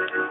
[0.00, 0.30] Thank you.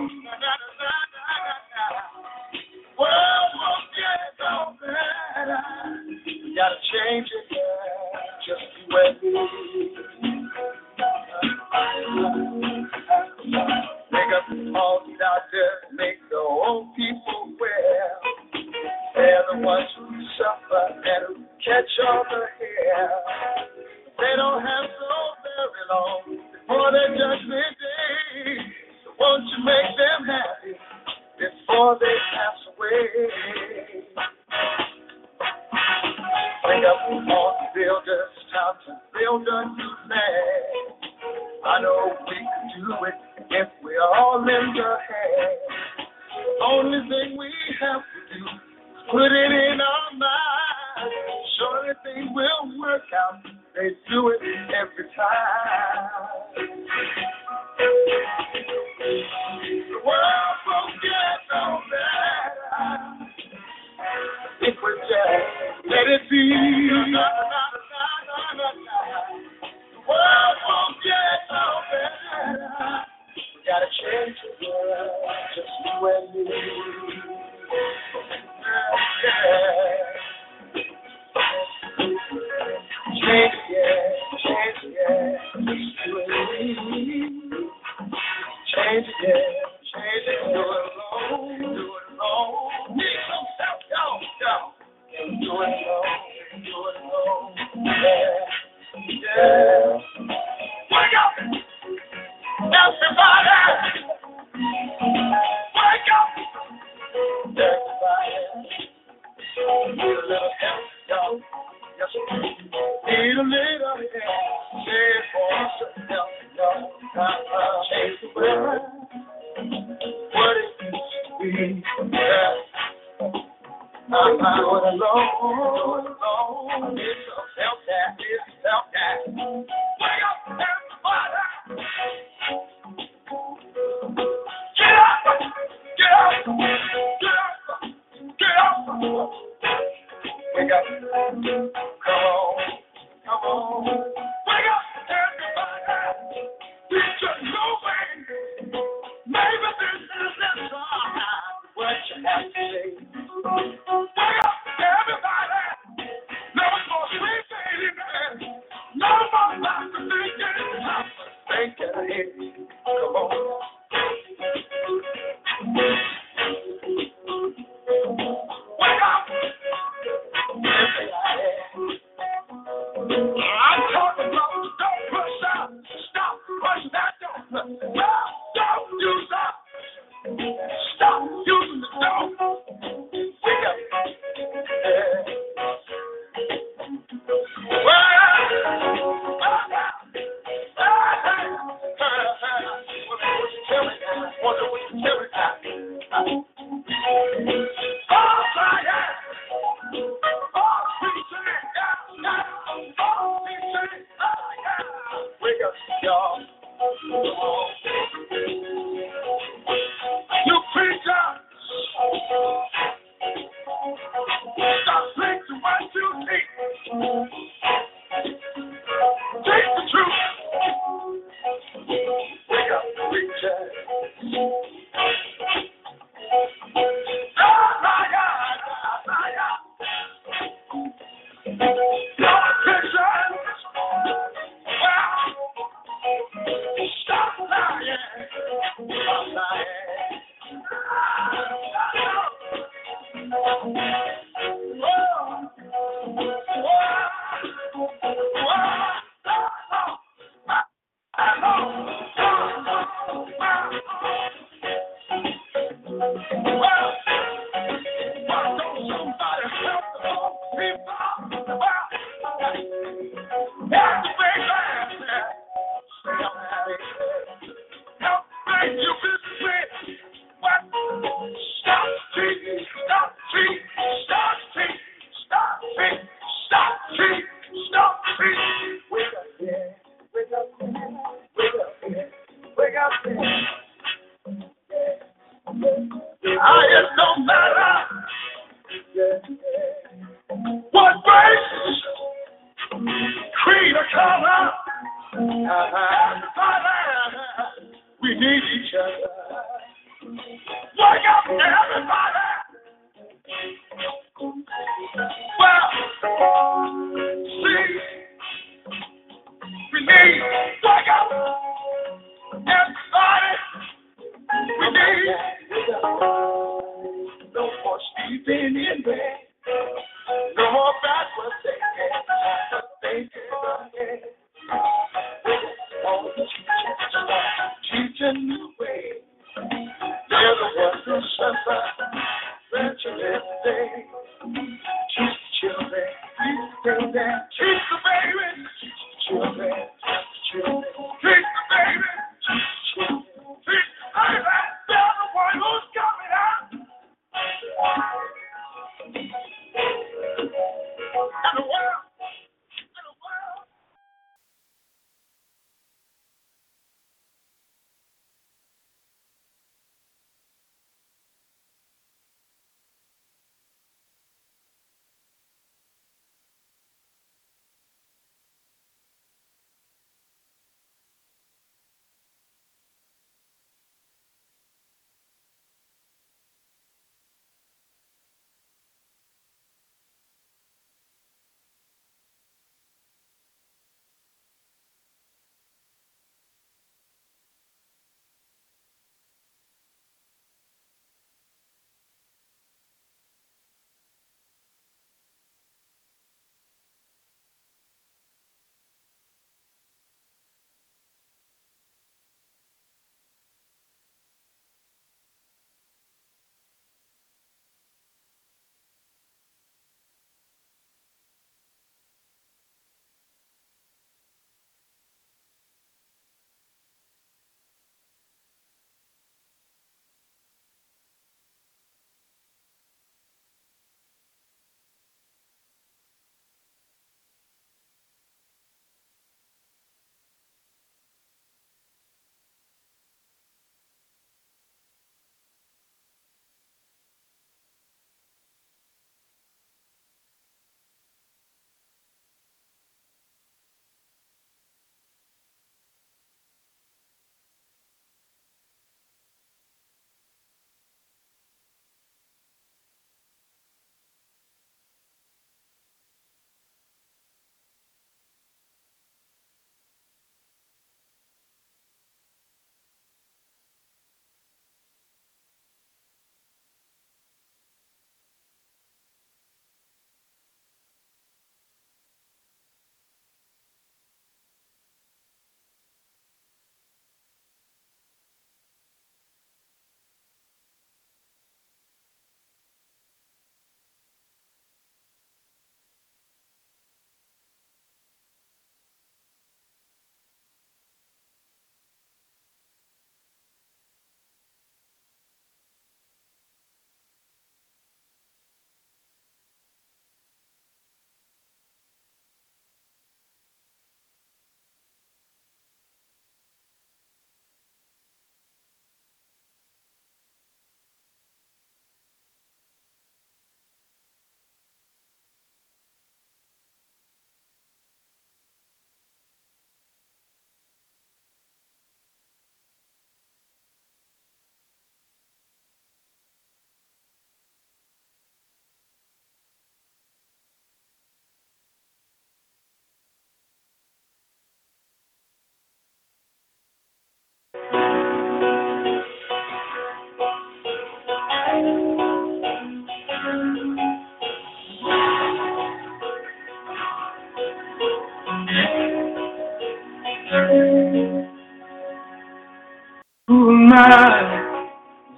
[194.41, 194.49] You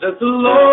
[0.04, 0.73] that the Lord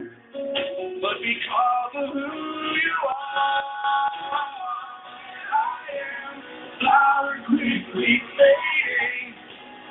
[1.01, 3.63] but because of who you are.
[5.51, 5.55] I
[5.97, 6.43] am
[6.79, 9.35] flower quickly fading,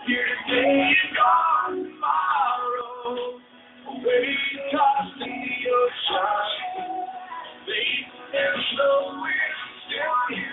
[0.06, 3.40] here today and gone tomorrow.
[3.88, 4.36] Away
[4.72, 7.06] tossed in the ocean,
[7.66, 9.54] faith and nowhere
[9.86, 10.44] still you.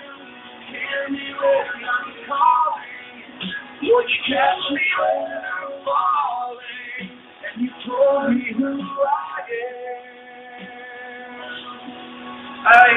[0.72, 3.42] Hear me when I'm calling,
[3.84, 7.10] Lord, you catch me when I'm falling,
[7.46, 9.37] and you told me who I am.
[9.50, 9.54] I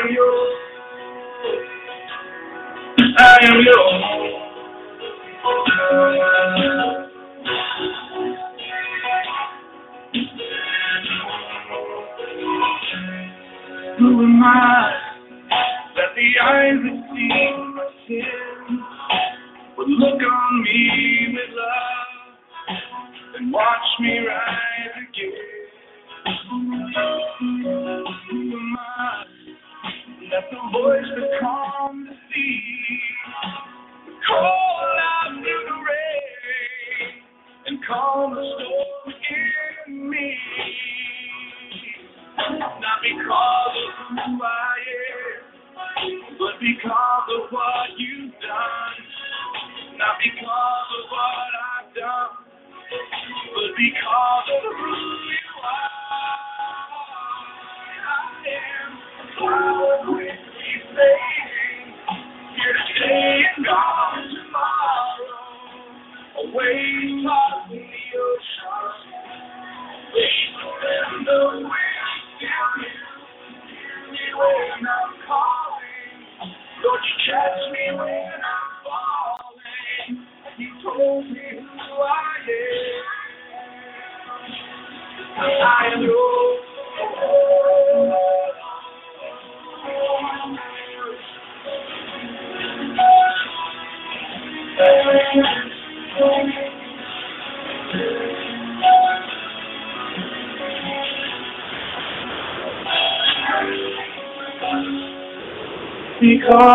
[0.03, 0.57] am yours.
[3.19, 4.03] I am yours.
[13.99, 14.47] Who am I
[15.95, 17.29] that the eyes that see
[17.77, 18.25] my sin
[19.79, 20.79] would look on me
[21.33, 22.77] with love
[23.37, 25.50] and watch me rise again?
[26.51, 26.67] Because
[50.99, 52.31] of what I've done,
[53.55, 54.91] but because of who
[55.31, 55.50] you.
[55.63, 55.67] I
[59.41, 60.20] am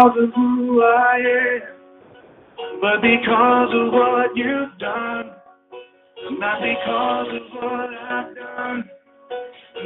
[0.06, 1.62] Because of who I am,
[2.80, 5.32] but because of what you've done.
[6.38, 8.90] Not because of what I've done,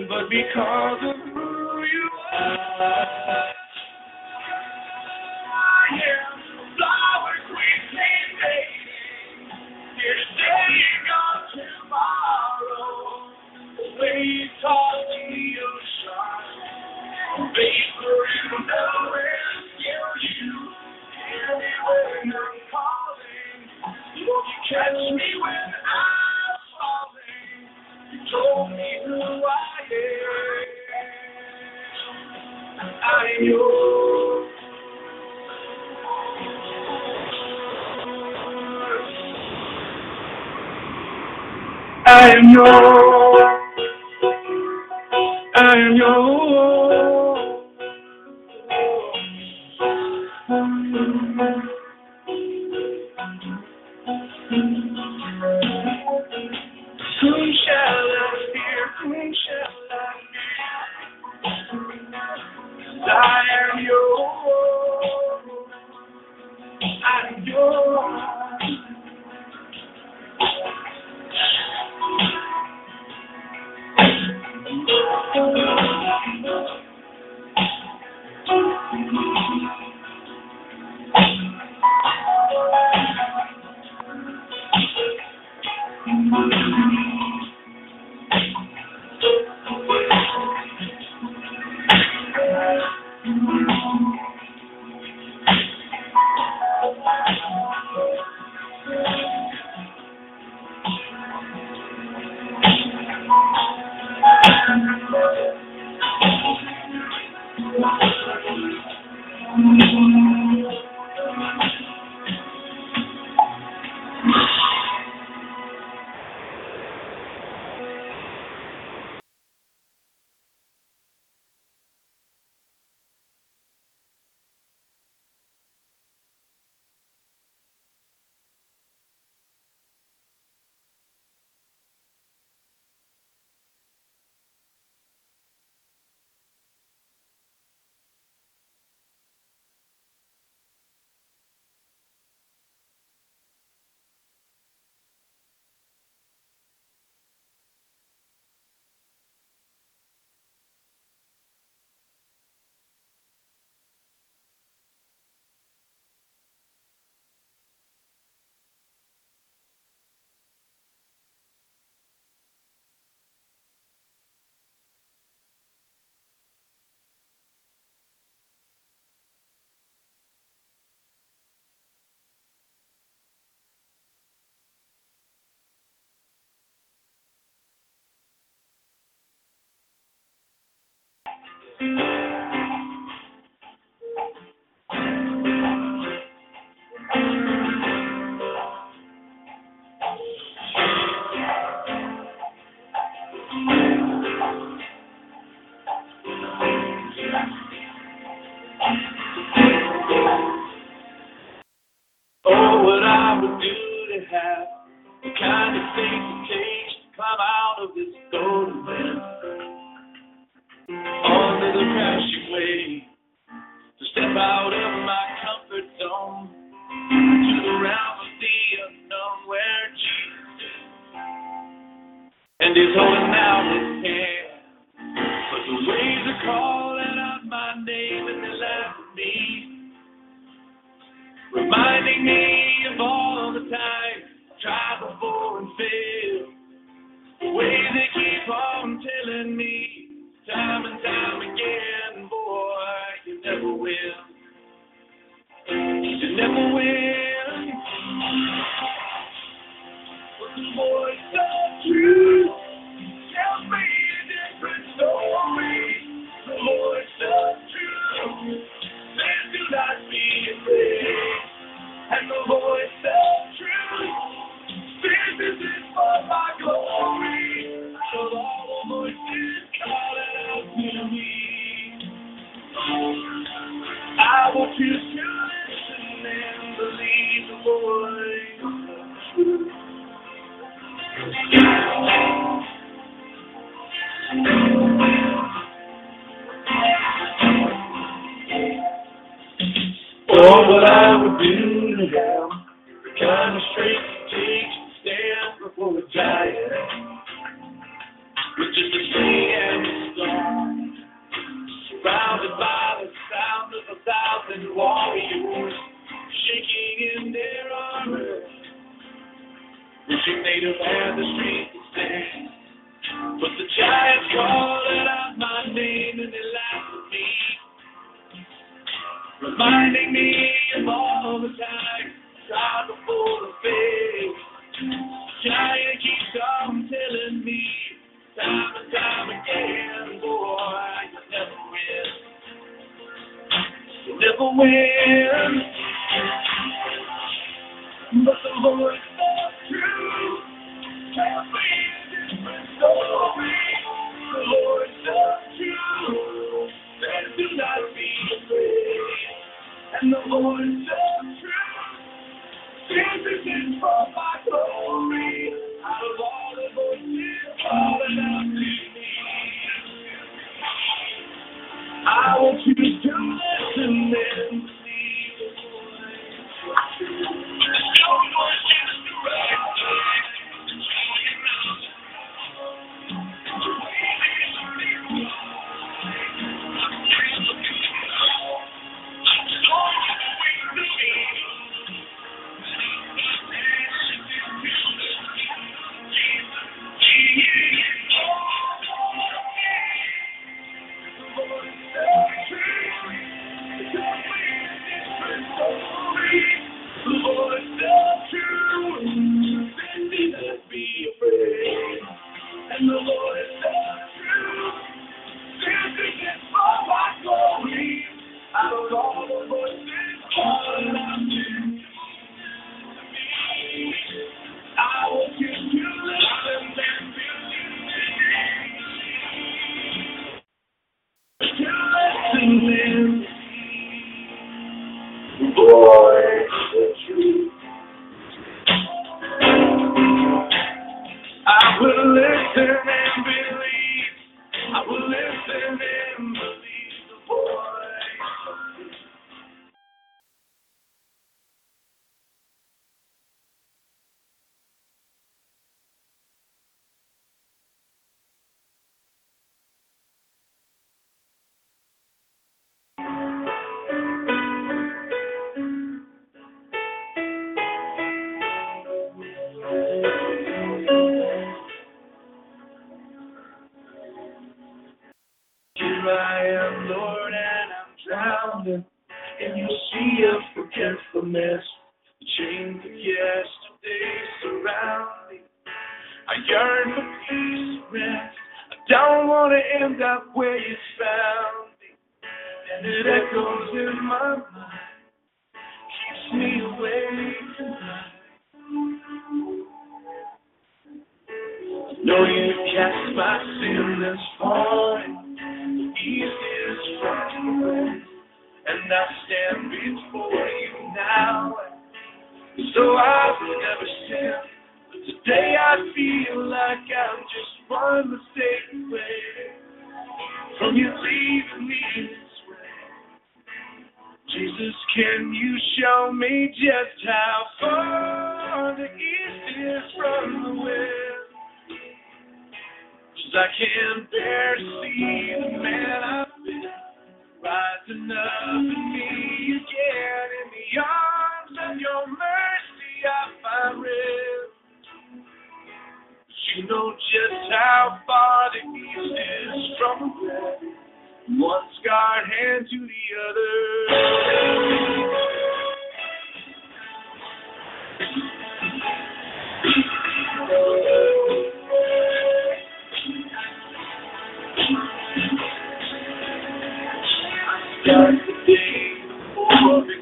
[0.10, 1.19] but because of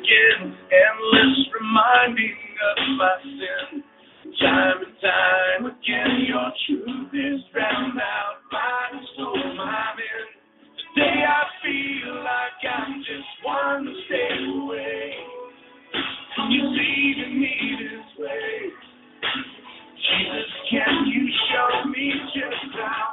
[0.07, 3.83] begins, endless reminding of my sin.
[4.39, 10.27] Time and time again, your truth is drowned out by the storm I'm in.
[10.95, 15.13] Today I feel like I'm just one mistake away
[16.51, 18.71] you leaving me this way.
[19.97, 23.06] Jesus, can you show me just how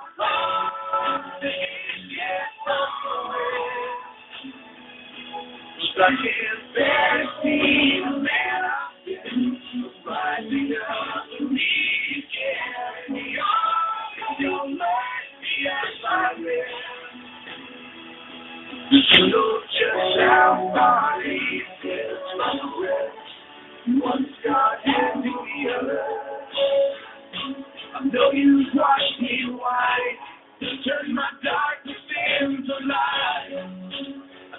[30.84, 31.96] turned my darkness
[32.40, 33.83] into light.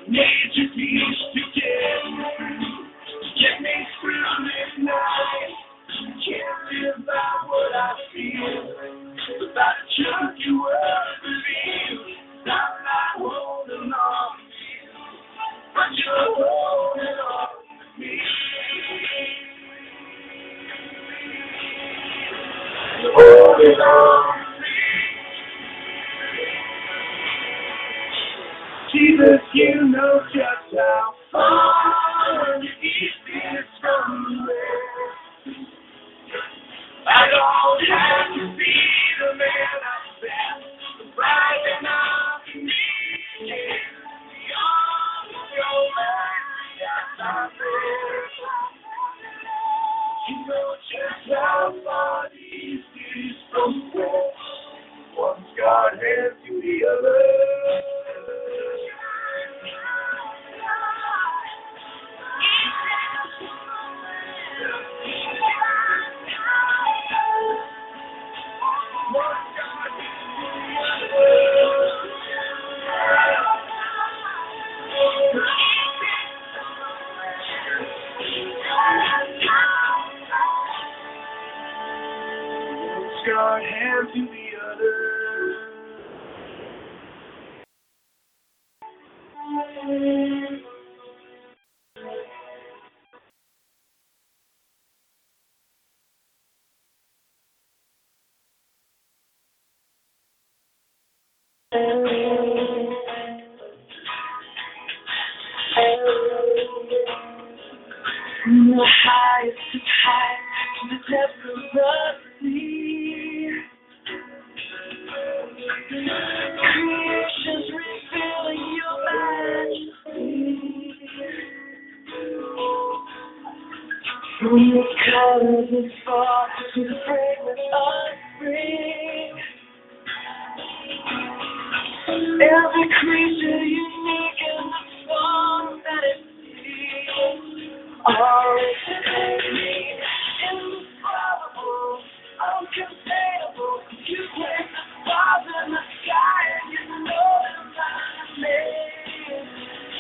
[0.08, 0.22] Need
[0.54, 1.42] your peace to
[3.42, 5.54] get me through this night.
[6.22, 7.14] Can't live by
[7.50, 8.54] what I feel,
[10.46, 10.62] you
[11.24, 12.06] believe.
[12.46, 14.94] I'm not holding on to you,
[15.74, 18.14] but you're holding on to me.
[23.16, 24.35] Holding on
[28.96, 35.60] Jesus, you know just how far the east is from the west.
[37.06, 38.74] I don't have to be
[39.20, 42.72] the man I've been, rising up to me
[43.44, 43.84] again.
[44.32, 45.30] Beyond
[45.60, 48.40] your mercy, I find rest.
[50.30, 54.40] You know just how far the east is from the west.
[55.18, 57.25] One scarred hand to the other.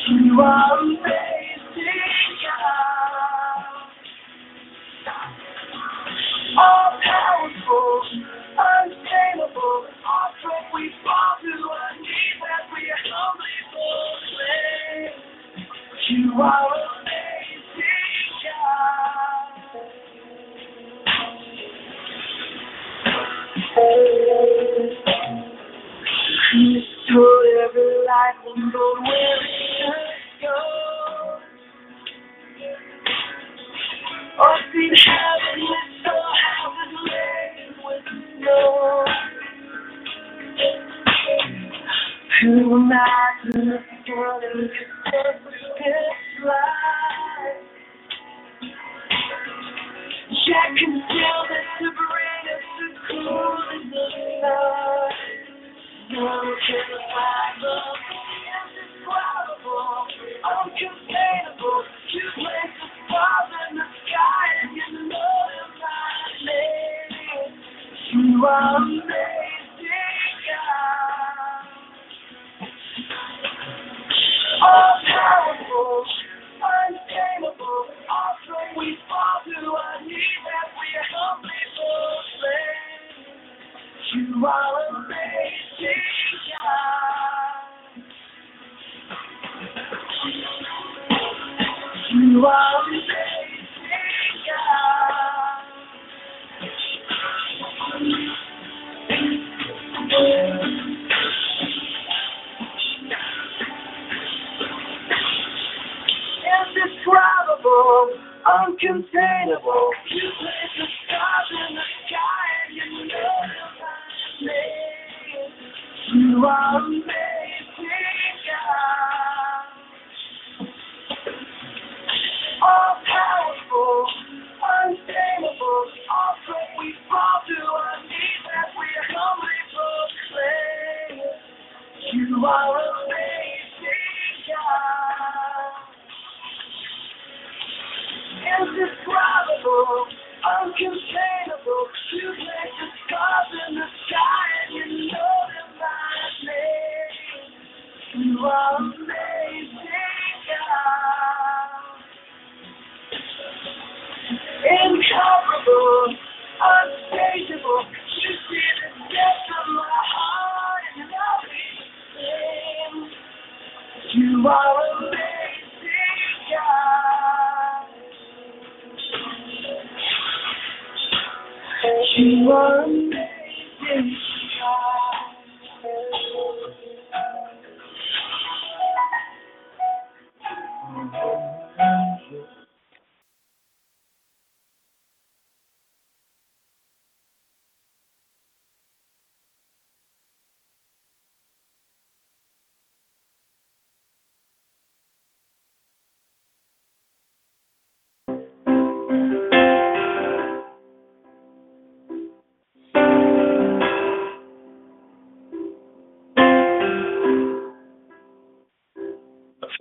[0.07, 0.94] You are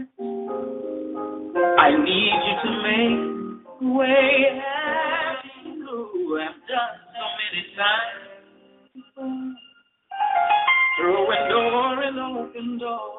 [0.00, 3.20] I need you to make
[3.96, 4.62] way
[5.64, 9.56] you have done so many times.
[10.98, 13.10] Through a door and open door,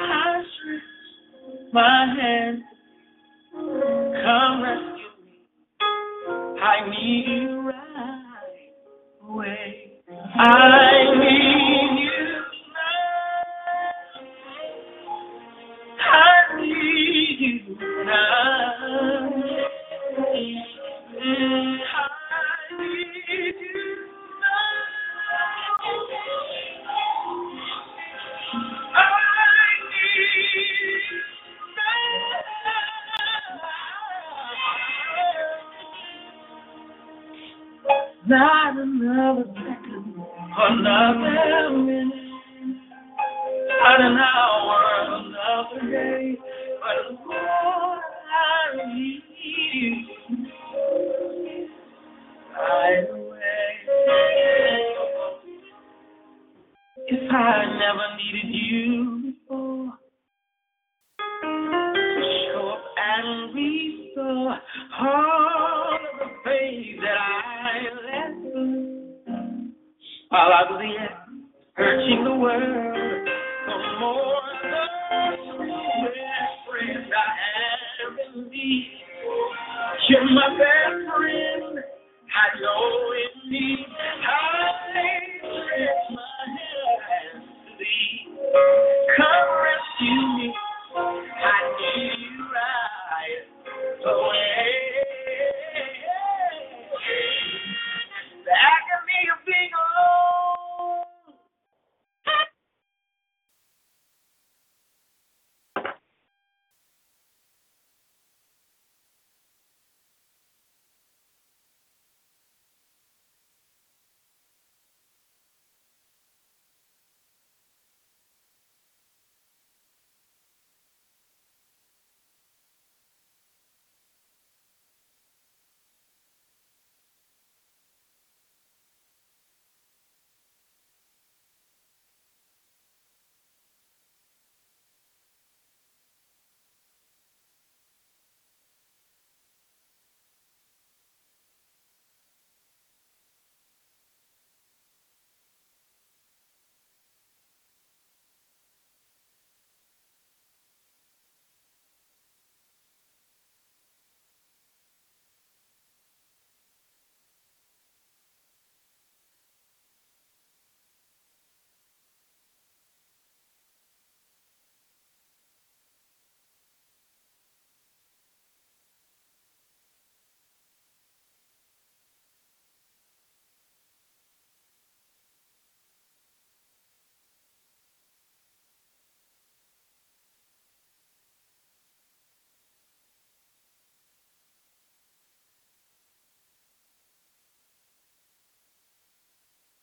[0.00, 2.58] I stretch my hand.
[3.52, 5.34] Come rescue me.
[6.62, 8.70] I need you right
[9.28, 9.70] away.
[10.38, 10.81] I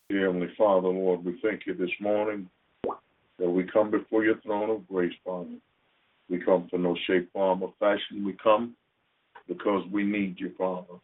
[0.09, 2.49] Dear Heavenly Father, Lord, we thank you this morning
[3.37, 5.55] that we come before your throne of grace, Father.
[6.31, 8.25] We come for no shape, form, or fashion.
[8.25, 8.75] We come
[9.47, 10.95] because we need you, Father.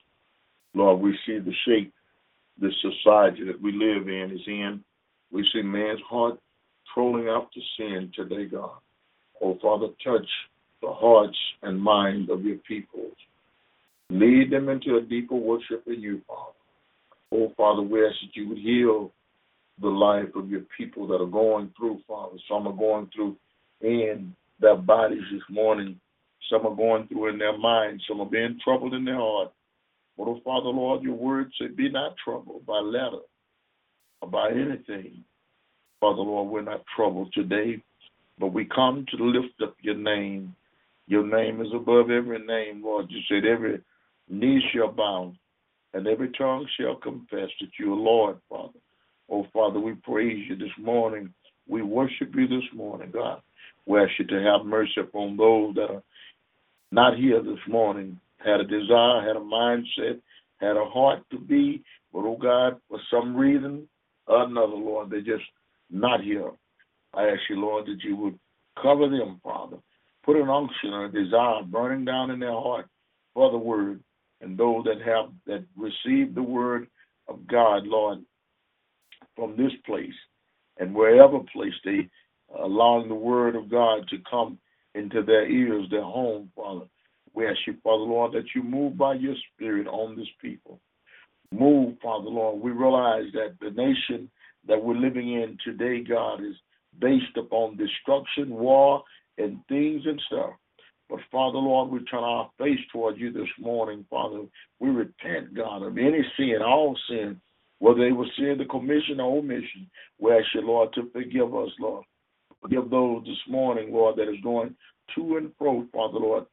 [0.73, 1.93] Lord, we see the shape
[2.59, 4.83] this society that we live in is in.
[5.31, 6.39] We see man's heart
[6.91, 8.79] trolling after sin today, God.
[9.39, 10.27] Oh, Father, touch
[10.81, 13.11] the hearts and mind of your people.
[14.09, 16.54] Lead them into a deeper worship in you, Father.
[17.37, 19.11] Oh, Father, we ask that you would heal
[19.81, 22.37] the life of your people that are going through, Father.
[22.49, 23.35] Some are going through
[23.81, 25.99] in their bodies this morning.
[26.49, 28.03] Some are going through in their minds.
[28.07, 29.51] Some are being troubled in their heart.
[30.17, 33.23] But, oh, Father, Lord, your word said, be not troubled by letter
[34.21, 35.25] or by anything.
[35.99, 37.83] Father, Lord, we're not troubled today,
[38.39, 40.55] but we come to lift up your name.
[41.07, 43.07] Your name is above every name, Lord.
[43.09, 43.81] You said every
[44.29, 45.33] knee shall bow
[45.95, 48.79] and every tongue shall confess that you are Lord, Father.
[49.29, 51.33] Oh, Father, we praise you this morning.
[51.69, 53.41] We worship you this morning, God.
[53.85, 56.03] We ask you to have mercy upon those that are
[56.91, 60.19] not here this morning, had a desire, had a mindset,
[60.57, 61.81] had a heart to be,
[62.11, 63.87] but oh God, for some reason
[64.27, 65.45] or another, Lord, they're just
[65.89, 66.51] not here.
[67.13, 68.37] I ask you, Lord, that you would
[68.81, 69.77] cover them, Father.
[70.25, 72.87] Put an unction or a desire burning down in their heart
[73.33, 74.01] for the word.
[74.41, 76.87] And those that have that received the word
[77.27, 78.19] of God, Lord,
[79.35, 80.13] from this place
[80.77, 82.09] and wherever place they
[82.59, 84.57] allowing the word of God to come
[84.93, 86.85] into their ears, their home, Father.
[87.33, 90.79] We ask you, Father Lord, that you move by your spirit on this people.
[91.51, 92.61] Move, Father Lord.
[92.61, 94.29] We realize that the nation
[94.67, 96.55] that we're living in today, God, is
[96.99, 99.03] based upon destruction, war,
[99.37, 100.51] and things and stuff.
[101.09, 104.41] But Father Lord, we turn our face toward you this morning, Father.
[104.79, 107.39] We repent, God, of any sin, all sin,
[107.79, 109.89] whether it was sin, the commission or omission.
[110.19, 112.05] We ask you, Lord, to forgive us, Lord.
[112.61, 114.75] Forgive those this morning, Lord, that is going
[115.13, 116.45] to and fro, Father Lord,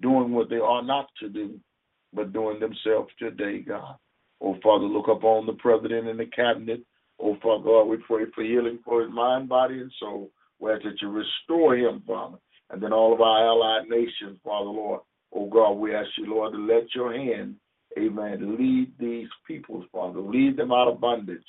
[0.00, 1.60] doing what they are not to do,
[2.14, 3.96] but doing themselves today, God.
[4.40, 6.80] Oh, Father, look upon the president and the cabinet.
[7.20, 10.30] Oh, Father God, we pray for healing for his mind, body, and soul.
[10.60, 12.38] We ask that you restore him, Father,
[12.70, 15.00] and then all of our allied nations, Father, Lord.
[15.34, 17.56] Oh, God, we ask you, Lord, to let your hand,
[17.98, 20.20] amen, lead these peoples, Father.
[20.20, 21.40] Lead them out of bondage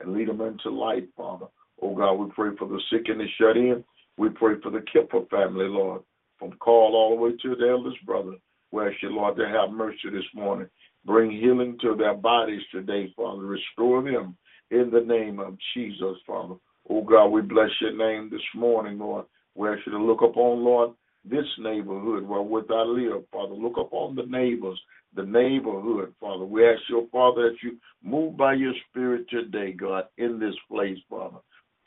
[0.00, 1.46] and lead them into light, Father.
[1.82, 3.84] Oh, God, we pray for the sick and the shut in.
[4.18, 6.02] We pray for the Kipper family, Lord,
[6.38, 8.36] from Carl all the way to the eldest brother.
[8.72, 10.68] We ask you, Lord, to have mercy this morning.
[11.04, 13.42] Bring healing to their bodies today, Father.
[13.42, 14.36] Restore them
[14.70, 16.54] in the name of Jesus, Father.
[16.88, 19.26] Oh, God, we bless your name this morning, Lord.
[19.56, 20.90] We ask you to look upon, Lord,
[21.24, 23.54] this neighborhood where with I live, Father.
[23.54, 24.80] Look upon the neighbors,
[25.14, 26.44] the neighborhood, Father.
[26.44, 30.98] We ask your Father that you move by your spirit today, God, in this place,
[31.08, 31.38] Father.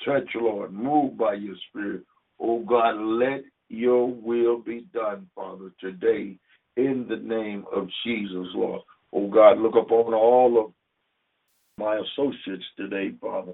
[0.06, 0.74] Touch, Lord.
[0.74, 2.04] Move by your spirit.
[2.40, 6.38] Oh, God, let your will be done, Father, today
[6.76, 8.82] in the name of Jesus, Lord.
[9.14, 10.74] Oh, God, look upon all of
[11.78, 13.54] my associates today, Father,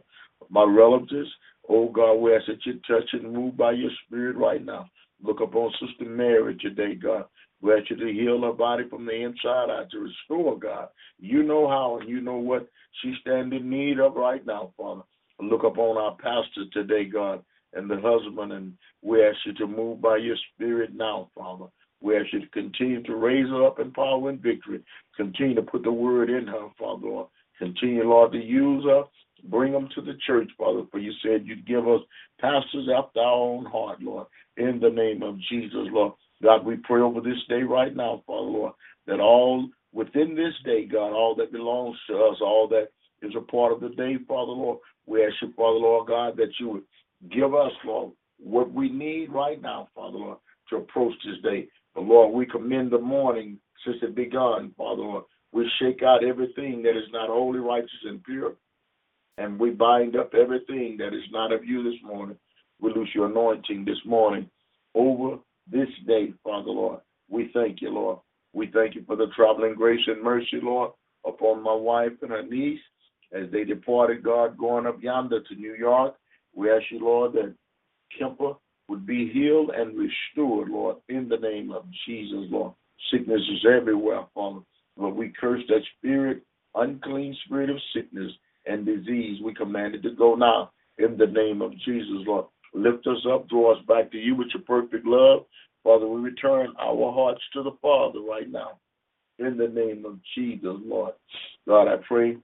[0.49, 1.29] my relatives.
[1.69, 4.89] Oh, God, we ask that you touch and move by your spirit right now.
[5.23, 7.25] Look upon Sister Mary today, God.
[7.61, 10.89] We ask you to heal her body from the inside out, to restore, God.
[11.19, 12.67] You know how and you know what
[13.01, 15.01] she stands in need of right now, Father.
[15.39, 17.43] Look upon our pastor today, God,
[17.73, 21.65] and the husband, and we ask you to move by your spirit now, Father.
[22.01, 24.83] We ask you to continue to raise her up in power and victory.
[25.17, 27.23] Continue to put the word in her, Father,
[27.57, 29.03] Continue, Lord, to use her.
[29.49, 32.01] Bring them to the church, Father, for you said you'd give us
[32.39, 34.27] pastors after our own heart, Lord,
[34.57, 36.13] in the name of Jesus, Lord.
[36.43, 38.73] God, we pray over this day right now, Father, Lord,
[39.07, 42.89] that all within this day, God, all that belongs to us, all that
[43.21, 46.51] is a part of the day, Father, Lord, we ask you, Father, Lord God, that
[46.59, 46.83] you would
[47.31, 50.37] give us, Lord, what we need right now, Father, Lord,
[50.69, 51.67] to approach this day.
[51.93, 55.23] But Lord, we commend the morning since it begun, Father, Lord.
[55.51, 58.55] We shake out everything that is not holy, righteous, and pure.
[59.37, 62.37] And we bind up everything that is not of you this morning.
[62.79, 64.49] We lose your anointing this morning
[64.93, 65.37] over
[65.69, 66.99] this day, Father, Lord.
[67.29, 68.19] We thank you, Lord.
[68.53, 70.91] We thank you for the traveling grace and mercy, Lord,
[71.25, 72.79] upon my wife and her niece
[73.33, 76.15] as they departed, God, going up yonder to New York.
[76.53, 77.53] We ask you, Lord, that
[78.17, 78.53] Kemper
[78.87, 82.73] would be healed and restored, Lord, in the name of Jesus, Lord.
[83.11, 84.61] Sickness is everywhere, Father.
[84.95, 86.43] But we curse that spirit,
[86.75, 88.31] unclean spirit of sickness
[88.65, 89.41] and disease.
[89.43, 92.45] We command it to go now in the name of Jesus, Lord.
[92.73, 95.45] Lift us up, draw us back to you with your perfect love.
[95.83, 98.79] Father, we return our hearts to the Father right now
[99.39, 101.13] in the name of Jesus, Lord.
[101.67, 102.37] God, I pray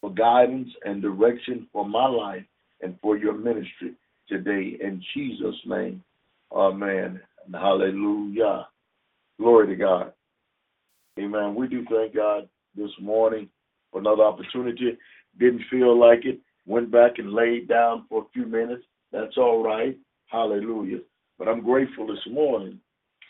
[0.00, 2.44] for guidance and direction for my life
[2.80, 3.94] and for your ministry
[4.28, 6.02] today in Jesus' name.
[6.52, 7.20] Amen.
[7.46, 8.68] And hallelujah.
[9.38, 10.12] Glory to God.
[11.18, 11.54] Amen.
[11.54, 13.48] We do thank God this morning
[13.94, 14.98] for another opportunity.
[15.38, 16.40] Didn't feel like it.
[16.66, 18.82] Went back and laid down for a few minutes.
[19.12, 19.96] That's all right.
[20.26, 20.98] Hallelujah.
[21.38, 22.80] But I'm grateful this morning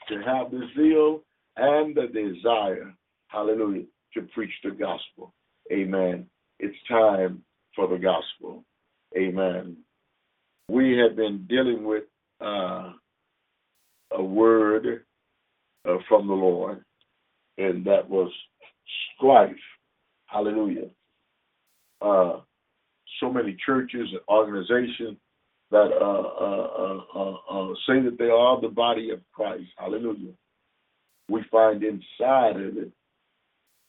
[0.09, 1.21] to have the zeal
[1.57, 2.95] and the desire,
[3.29, 3.85] hallelujah,
[4.15, 5.35] to preach the gospel.
[5.71, 6.27] Amen.
[6.59, 7.43] It's time
[7.77, 8.65] for the gospel.
[9.17, 9.77] Amen.
[10.69, 12.05] We have been dealing with
[12.41, 12.93] uh,
[14.13, 15.05] a word
[15.87, 16.85] uh, from the Lord,
[17.59, 18.33] and that was
[19.17, 19.51] strife.
[20.35, 20.89] Hallelujah.
[22.03, 22.41] Uh,
[23.21, 25.17] so many churches and organizations
[25.71, 29.71] that uh, uh, uh, say that they are the body of Christ.
[29.79, 30.33] Hallelujah.
[31.29, 32.91] We find inside of it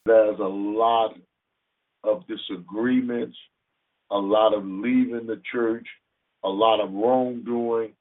[0.06, 1.16] there's a lot
[2.04, 3.36] of disagreements,
[4.12, 5.88] a lot of leaving the church,
[6.44, 7.94] a lot of wrongdoing,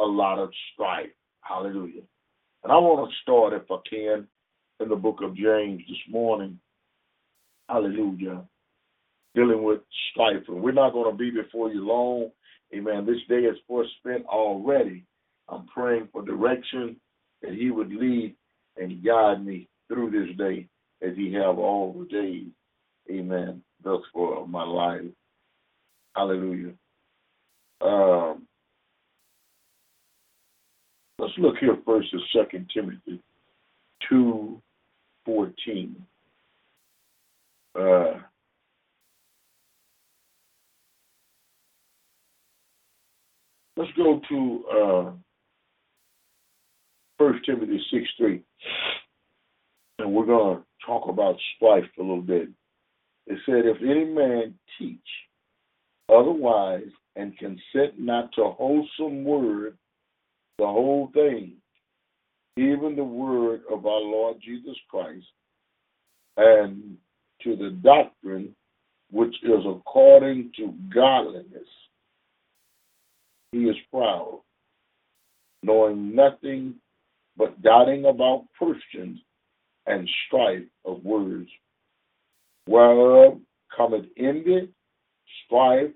[0.00, 1.10] a lot of strife.
[1.42, 2.02] Hallelujah.
[2.64, 4.26] And I want to start, if I can,
[4.80, 6.58] in the book of James this morning.
[7.72, 8.44] Hallelujah.
[9.34, 10.42] Dealing with strife.
[10.48, 12.30] And we're not going to be before you long.
[12.74, 13.06] Amen.
[13.06, 15.04] This day is for spent already.
[15.48, 16.96] I'm praying for direction
[17.40, 18.36] that He would lead
[18.76, 20.68] and guide me through this day
[21.00, 22.48] as He have all the days.
[23.10, 23.62] Amen.
[23.82, 25.10] Thus for my life.
[26.14, 26.72] Hallelujah.
[27.80, 28.46] Um,
[31.18, 33.20] let's look here first at Second Timothy
[34.08, 34.60] two
[35.24, 35.96] fourteen.
[37.78, 38.18] Uh,
[43.76, 45.10] let's go to uh,
[47.18, 48.42] First Timothy six three,
[49.98, 52.48] and we're going to talk about strife a little bit.
[53.26, 54.98] It said, "If any man teach
[56.08, 59.78] otherwise and consent not to wholesome word,
[60.58, 61.54] the whole thing,
[62.58, 65.24] even the word of our Lord Jesus Christ,
[66.36, 66.98] and
[67.44, 68.54] to the doctrine
[69.10, 71.68] which is according to godliness.
[73.52, 74.40] He is proud,
[75.62, 76.76] knowing nothing
[77.36, 79.18] but doubting about persons
[79.86, 81.48] and strife of words,
[82.66, 83.38] whereof
[83.76, 84.68] cometh envy,
[85.44, 85.90] strife,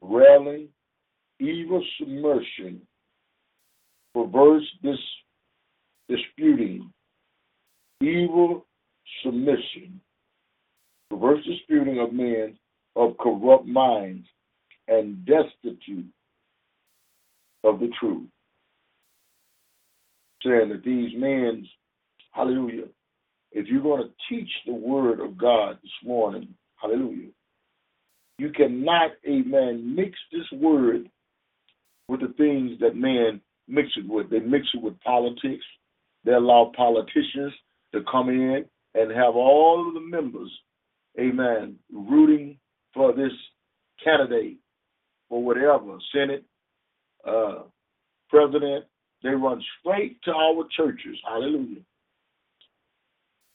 [0.00, 0.68] railing,
[1.40, 2.80] evil submersion,
[4.14, 4.98] perverse dis,
[6.08, 6.90] disputing,
[8.00, 8.64] evil
[9.22, 10.00] submission,
[11.10, 12.56] perverse disputing of men
[12.94, 14.26] of corrupt minds
[14.88, 16.06] and destitute
[17.64, 18.28] of the truth.
[20.44, 21.66] Saying that these men,
[22.32, 22.84] hallelujah,
[23.52, 27.30] if you're going to teach the word of God this morning, hallelujah,
[28.38, 31.08] you cannot, amen, mix this word
[32.08, 34.30] with the things that man mix it with.
[34.30, 35.64] They mix it with politics.
[36.24, 37.52] They allow politicians
[37.92, 40.50] to come in and have all of the members,
[41.18, 42.58] amen, rooting
[42.94, 43.32] for this
[44.02, 44.58] candidate
[45.28, 46.44] or whatever, Senate,
[47.26, 47.62] uh,
[48.28, 48.84] president.
[49.22, 51.16] They run straight to our churches.
[51.26, 51.80] Hallelujah.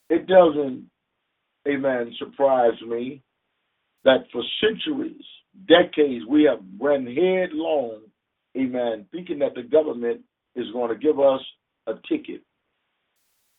[0.09, 0.89] It doesn't,
[1.67, 3.21] amen, surprise me
[4.03, 5.23] that for centuries,
[5.67, 8.01] decades, we have run headlong,
[8.57, 10.21] amen, thinking that the government
[10.55, 11.41] is going to give us
[11.87, 12.41] a ticket.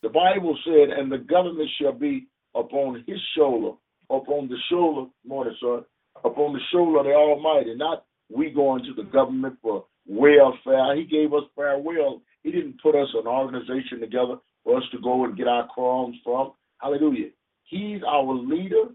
[0.03, 3.77] The Bible said, and the government shall be upon his shoulder,
[4.13, 5.85] upon the shoulder, morning, son,
[6.25, 10.97] upon the shoulder of the Almighty, not we going to the government for welfare.
[10.97, 12.23] He gave us farewell.
[12.43, 16.17] He didn't put us an organization together for us to go and get our crumbs
[16.25, 16.53] from.
[16.79, 17.31] Hallelujah.
[17.65, 18.91] He's our leader.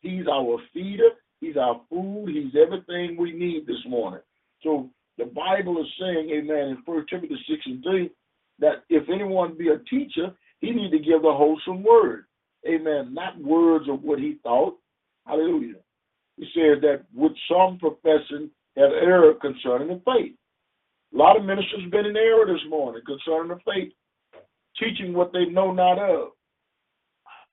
[0.00, 1.10] He's our feeder.
[1.40, 2.28] He's our food.
[2.28, 4.20] He's everything we need this morning.
[4.62, 8.10] So the Bible is saying, amen, in 1 Timothy 6 and 3,
[8.60, 12.25] that if anyone be a teacher, he need to give the wholesome word.
[12.66, 13.14] Amen.
[13.14, 14.76] Not words of what he thought.
[15.26, 15.76] Hallelujah.
[16.36, 20.34] He says that with some profession have error concerning the faith.
[21.14, 23.92] A lot of ministers have been in error this morning concerning the faith,
[24.78, 26.28] teaching what they know not of.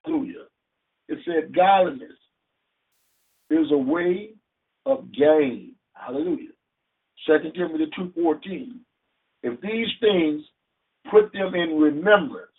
[0.04, 0.46] Hallelujah.
[1.08, 2.12] It said godliness
[3.50, 4.32] is a way
[4.86, 5.76] of gain.
[5.94, 6.50] Hallelujah.
[7.28, 8.80] Second Timothy 2.14.
[9.44, 10.42] If these things
[11.10, 12.50] put them in remembrance,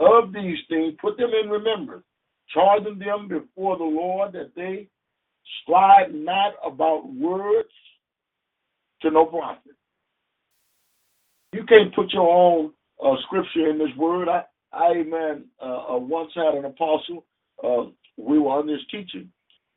[0.00, 2.04] of these things put them in remembrance,
[2.52, 4.88] charging them before the Lord that they
[5.62, 7.68] strive not about words
[9.02, 9.72] to no profit.
[11.52, 12.72] You can't put your own
[13.04, 14.28] uh, scripture in this word.
[14.28, 14.42] I,
[14.72, 17.24] I man, uh, uh, once had an apostle.
[17.62, 19.30] Uh, we were on this teaching,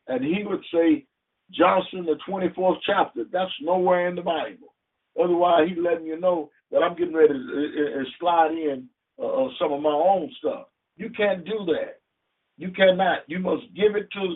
[0.07, 1.05] and he would say,
[1.51, 3.23] Johnson, the 24th chapter.
[3.31, 4.73] That's nowhere in the Bible.
[5.21, 8.87] Otherwise, he's letting you know that I'm getting ready to uh, uh, slide in
[9.21, 10.67] uh, some of my own stuff.
[10.97, 11.99] You can't do that.
[12.57, 13.19] You cannot.
[13.27, 14.35] You must give it to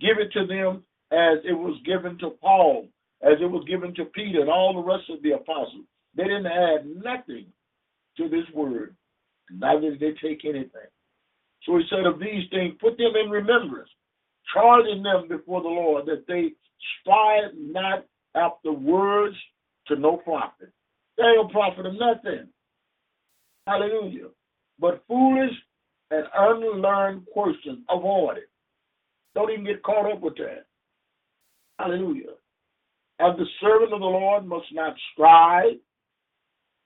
[0.00, 0.82] give it to them
[1.12, 2.88] as it was given to Paul,
[3.22, 5.84] as it was given to Peter and all the rest of the apostles.
[6.16, 7.46] They didn't add nothing
[8.16, 8.96] to this word,
[9.50, 10.90] neither did they take anything.
[11.64, 13.90] So he said, of these things, put them in remembrance,
[14.54, 16.52] charging them before the Lord that they
[17.00, 19.36] strive not after words
[19.88, 20.70] to no profit.
[21.16, 22.48] They gonna profit them nothing.
[23.66, 24.28] Hallelujah.
[24.78, 25.52] But foolish
[26.10, 28.50] and unlearned questions, avoid it.
[29.34, 30.66] Don't even get caught up with that.
[31.78, 32.34] Hallelujah.
[33.18, 35.76] And the servant of the Lord must not strive,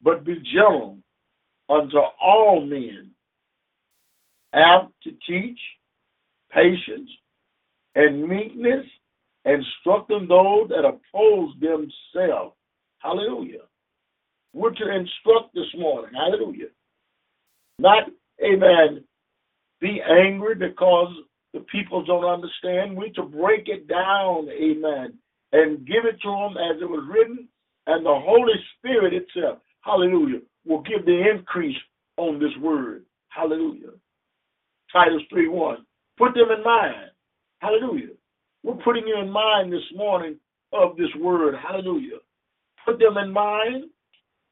[0.03, 0.99] but be gentle
[1.68, 3.11] unto all men,
[4.55, 5.59] apt to teach,
[6.53, 7.11] patience,
[7.95, 8.87] and meekness,
[9.45, 12.55] instructing those that oppose themselves.
[12.99, 13.62] Hallelujah.
[14.53, 16.14] We're to instruct this morning.
[16.14, 16.68] Hallelujah.
[17.78, 18.05] Not,
[18.44, 19.05] amen,
[19.80, 21.12] be angry because
[21.55, 22.96] the people don't understand.
[22.96, 25.14] We're to break it down, amen,
[25.53, 27.48] and give it to them as it was written,
[27.86, 31.76] and the Holy Spirit itself, hallelujah, will give the increase
[32.16, 33.05] on this word.
[33.28, 33.92] Hallelujah.
[34.92, 35.78] Titus 3 1.
[36.18, 37.11] Put them in mind.
[37.61, 38.14] Hallelujah.
[38.62, 40.36] We're putting you in mind this morning
[40.72, 41.55] of this word.
[41.55, 42.18] Hallelujah.
[42.84, 43.84] Put them in mind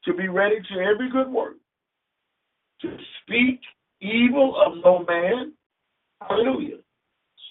[0.05, 1.55] to be ready to every good work,
[2.81, 3.59] to speak
[4.01, 5.53] evil of no man.
[6.21, 6.77] Hallelujah.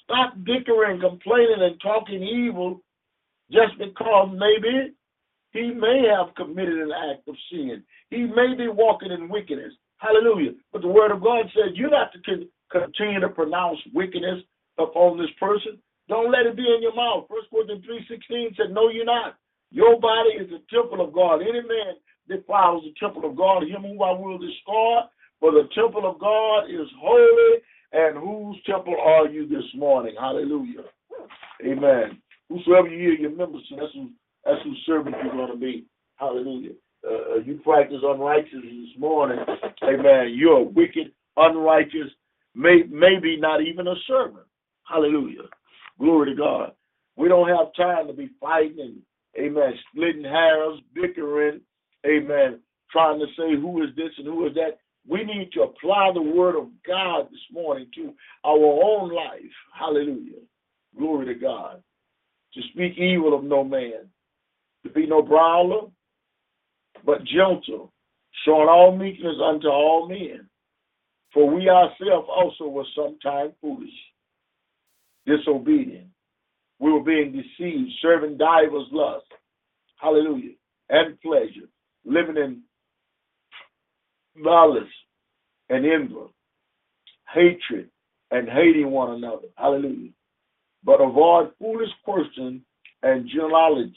[0.05, 2.80] Stop bickering, complaining, and talking evil
[3.51, 4.94] just because maybe
[5.53, 7.82] he may have committed an act of sin.
[8.11, 9.72] He may be walking in wickedness.
[9.99, 10.53] Hallelujah.
[10.72, 14.42] But the word of God says you're not to continue to pronounce wickedness
[14.78, 15.78] upon this person.
[16.09, 17.26] Don't let it be in your mouth.
[17.28, 19.36] First Corinthians 3.16 said, No, you're not.
[19.70, 21.42] Your body is the temple of God.
[21.42, 25.01] Any man defiles the temple of God, him whom I will destroy.
[25.41, 27.62] For the temple of God is holy,
[27.93, 30.14] and whose temple are you this morning?
[30.18, 30.83] Hallelujah.
[31.64, 32.20] Amen.
[32.49, 34.11] Whosoever you hear your members to, that's who
[34.45, 35.85] that's whose servant you're going to be.
[36.16, 36.72] Hallelujah.
[37.07, 39.39] Uh, uh, you practice unrighteousness this morning.
[39.83, 40.35] Amen.
[40.35, 42.11] You're wicked, unrighteous,
[42.55, 44.47] may, maybe not even a servant.
[44.85, 45.43] Hallelujah.
[46.01, 46.72] Glory to God.
[47.16, 49.03] We don't have time to be fighting and,
[49.39, 51.61] amen, splitting hairs, bickering,
[52.09, 54.78] amen, trying to say who is this and who is that.
[55.09, 58.12] We need to apply the word of God this morning to
[58.44, 59.40] our own life.
[59.78, 60.40] Hallelujah.
[60.98, 61.82] Glory to God.
[62.54, 64.09] To speak evil of no man,
[64.84, 65.88] to be no brawler,
[67.04, 67.92] but gentle,
[68.44, 70.48] showing all meekness unto all men.
[71.32, 73.90] For we ourselves also were sometime foolish,
[75.26, 76.09] disobedient.
[76.80, 79.28] We were being deceived, serving divers lusts,
[80.00, 80.54] hallelujah,
[80.88, 81.68] and pleasure,
[82.09, 82.62] living in
[84.34, 84.82] malice
[85.68, 86.14] and envy,
[87.32, 87.88] hatred,
[88.30, 89.48] and hating one another.
[89.56, 90.11] Hallelujah.
[90.84, 92.62] But avoid foolish questions
[93.02, 93.94] and genealogy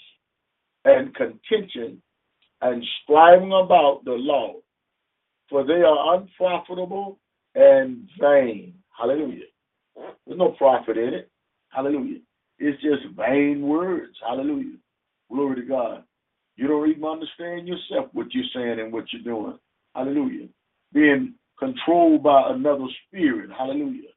[0.85, 2.01] and contention
[2.61, 4.55] and striving about the law,
[5.49, 7.17] for they are unprofitable
[7.55, 8.73] and vain.
[8.97, 9.45] Hallelujah.
[9.95, 11.29] There's no profit in it.
[11.69, 12.19] Hallelujah.
[12.59, 14.15] It's just vain words.
[14.25, 14.77] Hallelujah.
[15.31, 16.03] Glory to God.
[16.61, 19.57] You don't even understand yourself what you're saying and what you're doing.
[19.95, 20.47] Hallelujah.
[20.93, 23.49] Being controlled by another spirit.
[23.57, 24.09] Hallelujah.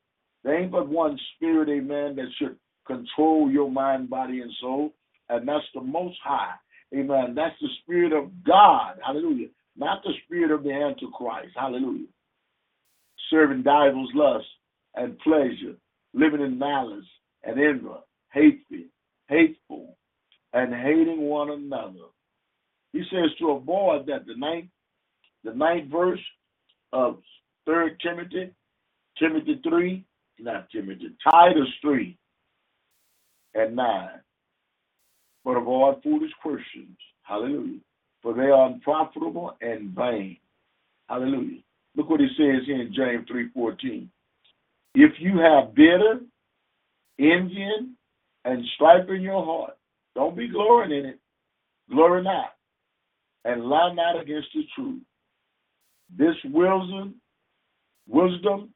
[0.42, 4.92] There ain't but one spirit, amen, that should control your mind, body, and soul,
[5.30, 6.52] and that's the most high.
[6.94, 7.34] Amen.
[7.34, 8.98] That's the spirit of God.
[9.02, 9.48] Hallelujah.
[9.74, 11.54] Not the spirit of the Antichrist.
[11.56, 12.08] Hallelujah.
[13.30, 14.44] Serving divers lust
[14.96, 15.76] and pleasure,
[16.12, 17.06] living in malice
[17.42, 17.88] and envy,
[18.34, 18.84] hateful,
[19.28, 19.96] hateful,
[20.52, 22.10] and hating one another.
[22.94, 24.68] He says to avoid that the ninth,
[25.42, 26.20] the ninth verse
[26.92, 27.18] of
[27.66, 28.52] Third Timothy,
[29.18, 30.04] Timothy three,
[30.38, 32.16] not Timothy, Titus three
[33.54, 34.20] and nine.
[35.44, 36.96] But avoid foolish questions.
[37.22, 37.80] Hallelujah.
[38.22, 40.36] For they are unprofitable and vain.
[41.08, 41.62] Hallelujah.
[41.96, 44.08] Look what he says here in James 3:14.
[44.94, 46.20] If you have bitter,
[47.18, 47.96] envying,
[48.44, 49.76] and strife in your heart,
[50.14, 51.18] don't be glorying in it.
[51.90, 52.53] Glory not,
[53.44, 55.02] and lie not against the truth.
[56.16, 57.16] This wisdom,
[58.06, 58.70] wisdom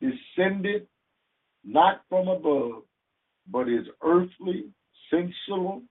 [0.00, 0.86] is descended
[1.64, 2.82] not from above,
[3.48, 4.66] but is earthly,
[5.10, 5.82] sensual,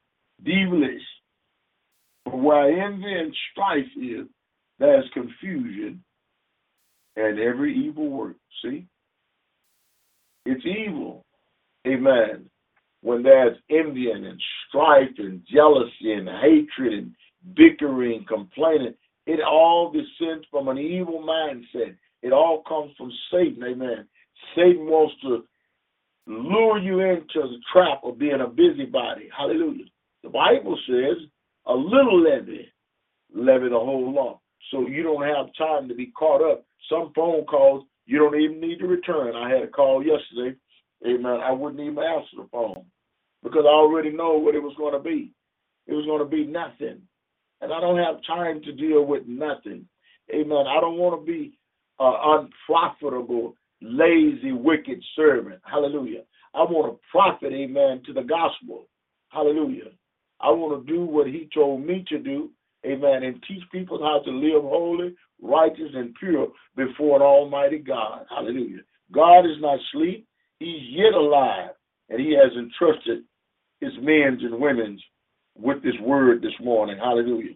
[0.44, 1.02] devilish.
[2.26, 4.28] For where envy and strife is,
[4.80, 6.04] there's confusion
[7.16, 8.36] and every evil work.
[8.64, 8.86] See?
[10.46, 11.26] It's evil.
[11.88, 12.50] Amen.
[13.02, 17.16] When there's envy and strife and jealousy and hatred and
[17.56, 18.94] bickering, complaining,
[19.26, 21.96] it all descends from an evil mindset.
[22.22, 23.64] It all comes from Satan.
[23.64, 24.08] Amen.
[24.56, 25.44] Satan wants to
[26.28, 29.30] lure you into the trap of being a busybody.
[29.36, 29.86] Hallelujah.
[30.24, 31.18] The Bible says
[31.66, 32.68] a little levy,
[33.34, 34.40] levy the whole law.
[34.72, 36.66] So you don't have time to be caught up.
[36.90, 39.36] Some phone calls you don't even need to return.
[39.36, 40.58] I had a call yesterday.
[41.06, 41.40] Amen.
[41.42, 42.86] I wouldn't even answer the phone
[43.44, 45.32] because I already know what it was going to be.
[45.88, 47.02] It was going to be nothing.
[47.62, 49.86] And I don't have time to deal with nothing.
[50.34, 50.66] Amen.
[50.68, 51.58] I don't want to be
[52.00, 55.62] an unprofitable, lazy, wicked servant.
[55.64, 56.22] Hallelujah.
[56.54, 58.88] I want to profit, amen, to the gospel.
[59.30, 59.92] Hallelujah.
[60.42, 62.50] I want to do what he told me to do,
[62.86, 68.26] amen, and teach people how to live holy, righteous, and pure before an almighty God.
[68.30, 68.82] Hallelujah.
[69.12, 70.28] God is not asleep.
[70.60, 71.72] He's yet alive,
[72.10, 73.24] and he has entrusted
[73.80, 75.00] his men's and women
[75.58, 76.98] with this word this morning.
[76.98, 77.56] Hallelujah.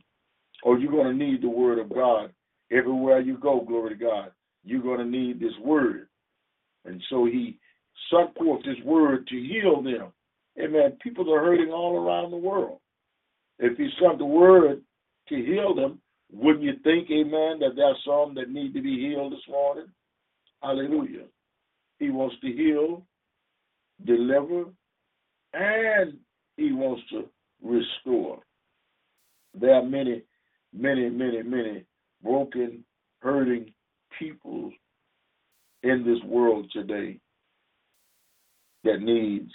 [0.64, 2.32] Or oh, you're going to need the word of God
[2.72, 3.62] everywhere you go.
[3.62, 4.32] Glory to God.
[4.64, 6.08] You're going to need this word.
[6.86, 7.60] And so he
[8.12, 10.12] sent forth this word to heal them.
[10.60, 10.98] Amen.
[11.02, 12.80] People are hurting all around the world.
[13.60, 14.82] If he sent the word
[15.30, 16.00] to heal them,
[16.32, 19.88] wouldn't you think, amen, that there's some that need to be healed this morning?
[20.62, 21.26] Hallelujah.
[22.00, 23.04] He wants to heal,
[24.06, 24.66] deliver,
[25.54, 26.18] and
[26.58, 27.30] he wants to
[27.66, 28.40] restore.
[29.54, 30.24] There are many,
[30.74, 31.86] many, many, many
[32.24, 32.84] broken,
[33.22, 33.74] hurting
[34.20, 34.72] people
[35.84, 37.20] in this world today
[38.84, 39.52] that needs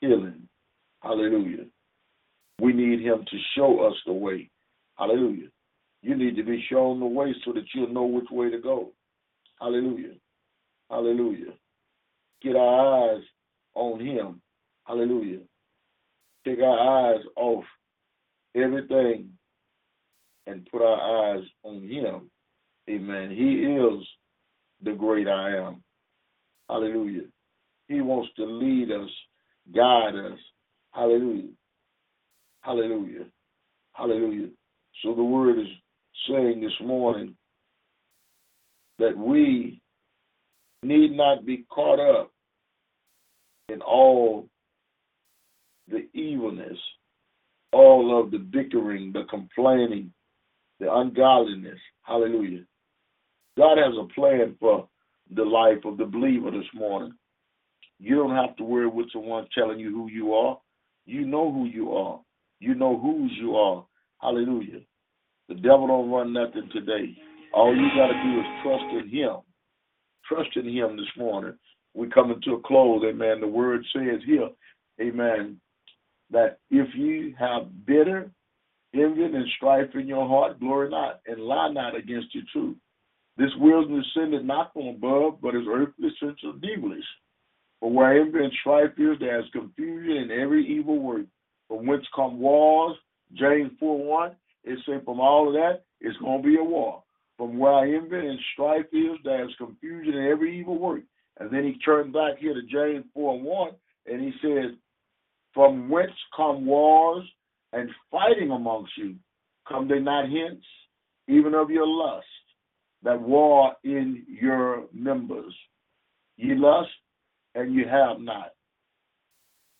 [0.00, 0.48] healing.
[1.02, 1.66] Hallelujah.
[2.60, 4.50] We need him to show us the way.
[4.96, 5.48] Hallelujah.
[6.02, 8.90] You need to be shown the way so that you'll know which way to go.
[9.60, 10.14] Hallelujah.
[10.90, 11.52] Hallelujah.
[12.42, 13.22] Get our eyes
[13.74, 14.40] on him.
[14.86, 15.40] Hallelujah.
[16.48, 17.64] Take our eyes off
[18.56, 19.28] everything
[20.46, 22.30] and put our eyes on him.
[22.88, 23.30] Amen.
[23.30, 24.06] He is
[24.82, 25.82] the great I am.
[26.70, 27.24] Hallelujah.
[27.88, 29.10] He wants to lead us,
[29.74, 30.38] guide us.
[30.92, 31.50] Hallelujah.
[32.62, 33.26] Hallelujah.
[33.92, 34.48] Hallelujah.
[35.02, 35.68] So the word is
[36.30, 37.36] saying this morning
[38.98, 39.82] that we
[40.82, 42.30] need not be caught up
[43.68, 44.48] in all
[45.90, 46.78] the evilness,
[47.72, 50.12] all of the bickering, the complaining,
[50.80, 51.78] the ungodliness.
[52.02, 52.64] Hallelujah.
[53.56, 54.88] God has a plan for
[55.34, 57.12] the life of the believer this morning.
[57.98, 60.58] You don't have to worry with someone telling you who you are.
[61.06, 62.20] You know who you are.
[62.60, 63.84] You know whose you are.
[64.20, 64.80] Hallelujah.
[65.48, 67.16] The devil don't run nothing today.
[67.52, 69.36] All you got to do is trust in him.
[70.28, 71.54] Trust in him this morning.
[71.94, 73.40] We're coming to a close, amen.
[73.40, 74.50] The word says here,
[75.00, 75.60] amen,
[76.30, 78.30] that if you have bitter,
[78.94, 82.76] envy, and strife in your heart, glory not, and lie not against the truth.
[83.36, 87.04] This wisdom is sended not from above, but is earthly, sensual, devilish.
[87.80, 91.26] For where envy and strife is, there is confusion in every evil work.
[91.68, 92.96] From whence come wars,
[93.34, 97.02] James 4 1, it said from all of that, it's going to be a war.
[97.36, 101.02] From where envy and strife is, there is confusion in every evil work.
[101.38, 103.70] And then he turned back here to James 4 1,
[104.06, 104.72] and he says,
[105.54, 107.24] From whence come wars
[107.72, 109.16] and fighting amongst you?
[109.68, 110.64] Come they not hence,
[111.26, 112.26] even of your lust,
[113.02, 115.54] that war in your members?
[116.36, 116.90] Ye lust,
[117.54, 118.52] and you have not.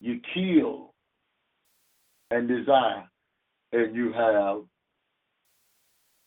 [0.00, 0.94] You kill
[2.30, 3.08] and desire,
[3.72, 4.62] and you have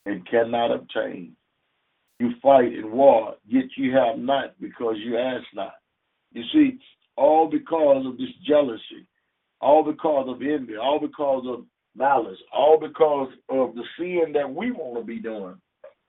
[0.06, 1.36] and cannot obtain.
[2.20, 5.74] You fight in war, yet you have not because you ask not.
[6.32, 6.80] You see,
[7.18, 9.08] all because of this jealousy,
[9.62, 14.72] all because of envy, all because of malice, all because of the sin that we
[14.72, 15.56] want to be doing.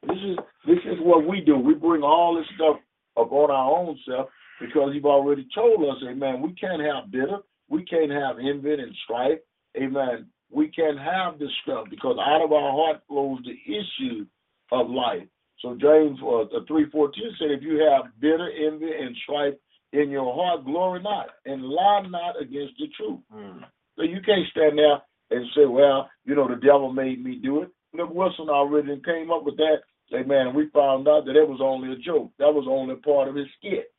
[0.03, 0.37] This is
[0.67, 1.57] this is what we do.
[1.59, 2.77] We bring all this stuff
[3.17, 4.29] upon our own self
[4.61, 7.39] because you've already told us, amen, we can't have bitter,
[7.69, 9.39] we can't have envy and strife,
[9.77, 10.27] amen.
[10.51, 14.27] We can't have this stuff because out of our heart flows the issue
[14.71, 15.27] of life.
[15.61, 19.55] So James uh, 3.14 said, if you have bitter envy and strife
[19.93, 23.21] in your heart, glory not, and lie not against the truth.
[23.33, 23.61] Mm.
[23.97, 27.63] So you can't stand there and say, well, you know, the devil made me do
[27.63, 27.71] it.
[27.95, 29.79] Look, Wilson already came up with that.
[30.15, 30.55] Amen.
[30.55, 32.31] We found out that it was only a joke.
[32.39, 33.93] That was only part of his skit.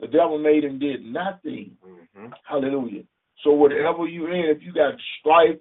[0.00, 1.76] The devil made him did nothing.
[1.86, 2.32] Mm-hmm.
[2.44, 3.02] Hallelujah.
[3.44, 5.58] So whatever you're in, if you got strife,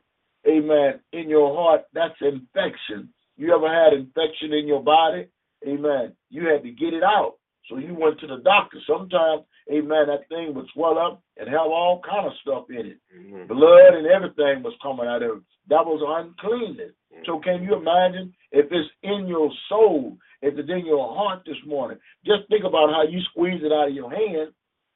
[0.48, 3.10] amen, in your heart, that's infection.
[3.38, 5.28] You ever had infection in your body?
[5.68, 6.14] Amen.
[6.30, 7.36] You had to get it out.
[7.70, 8.78] So you went to the doctor.
[8.88, 12.98] Sometimes, amen, that thing would swell up and have all kind of stuff in it.
[13.16, 13.48] Mm-hmm.
[13.48, 15.44] Blood and everything was coming out of it.
[15.70, 16.92] That was uncleanness.
[17.14, 17.24] Mm-hmm.
[17.26, 21.58] So can you imagine if it's in your soul if it's in your heart this
[21.66, 24.52] morning, just think about how you squeeze it out of your hand,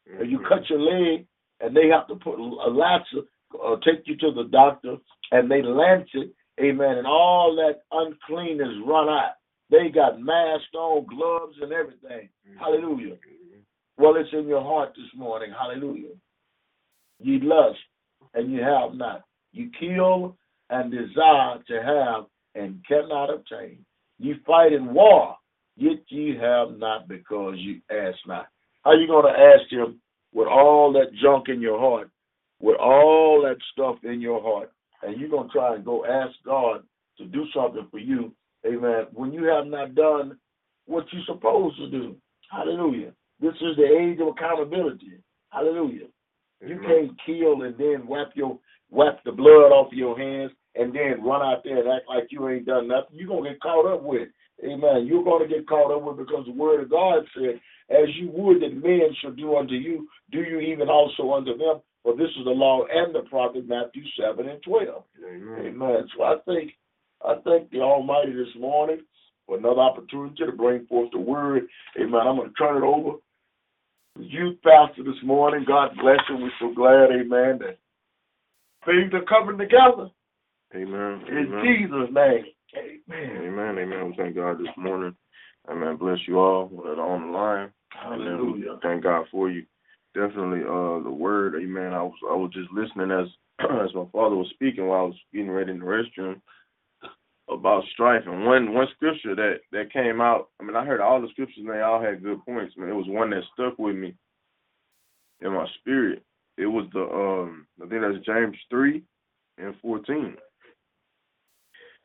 [0.09, 0.21] mm-hmm.
[0.21, 1.25] and you cut your leg,
[1.61, 3.29] and they have to put a lancet,
[3.63, 4.97] uh, take you to the doctor,
[5.31, 9.35] and they lance it, amen, and all that uncleanness run out.
[9.69, 12.29] They got masks on, gloves, and everything.
[12.47, 12.59] Mm-hmm.
[12.59, 13.15] Hallelujah.
[13.97, 15.51] Well, it's in your heart this morning.
[15.57, 16.13] Hallelujah.
[17.19, 17.79] You lust,
[18.33, 19.23] and you have not.
[19.53, 20.37] You kill
[20.69, 23.85] and desire to have and cannot obtain.
[24.19, 25.35] You fight in war,
[25.77, 28.47] yet ye have not because you ask not.
[28.83, 29.99] How you going to ask him
[30.33, 32.09] with all that junk in your heart,
[32.59, 34.71] with all that stuff in your heart,
[35.03, 36.83] and you're going to try and go ask God
[37.17, 38.33] to do something for you,
[38.65, 40.37] amen, when you have not done
[40.85, 42.15] what you're supposed to do.
[42.51, 43.11] Hallelujah.
[43.39, 45.19] This is the age of accountability.
[45.49, 46.07] Hallelujah.
[46.65, 48.57] You can't kill and then wipe your
[48.89, 52.47] wipe the blood off your hands and then run out there and act like you
[52.49, 53.17] ain't done nothing.
[53.17, 54.29] You're gonna get caught up with.
[54.63, 55.05] Amen.
[55.05, 57.59] You're gonna get caught up with because the word of God said,
[57.89, 61.81] As you would that men should do unto you, do you even also unto them.
[62.03, 65.03] For this is the law and the prophet Matthew seven and twelve.
[65.27, 65.65] Amen.
[65.67, 66.07] Amen.
[66.15, 66.71] So I think
[67.25, 68.99] I thank the Almighty this morning
[69.47, 71.63] for another opportunity to bring forth the word.
[71.99, 72.21] Amen.
[72.25, 73.17] I'm going to turn it over
[74.17, 75.65] to youth pastor this morning.
[75.67, 76.37] God bless you.
[76.37, 77.77] We're so glad, amen, that
[78.85, 80.09] things are coming together
[80.75, 81.23] Amen.
[81.27, 81.63] in Amen.
[81.63, 82.45] Jesus' name.
[82.77, 83.37] Amen.
[83.47, 83.77] Amen.
[83.79, 84.09] Amen.
[84.09, 85.15] We thank God this morning.
[85.69, 85.95] Amen.
[85.97, 87.71] Bless you all that are on the line.
[88.05, 88.27] Amen.
[88.27, 88.77] Hallelujah.
[88.83, 89.63] thank God for you.
[90.13, 91.55] Definitely, uh, the word.
[91.55, 91.93] Amen.
[91.93, 93.27] I was I was just listening as
[93.59, 96.41] as my father was speaking while I was getting ready in the restroom
[97.49, 98.23] about strife.
[98.25, 100.49] And one one scripture that that came out.
[100.59, 102.75] I mean, I heard all the scriptures and they all had good points.
[102.77, 104.15] Man, it was one that stuck with me
[105.41, 106.23] in my spirit.
[106.57, 109.03] It was the um I think that's James three
[109.57, 110.35] and fourteen.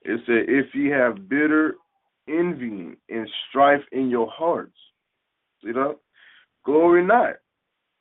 [0.03, 1.75] It said, "If ye have bitter
[2.29, 4.77] envying and strife in your hearts,
[5.63, 5.97] see that?
[6.65, 7.35] Glory not."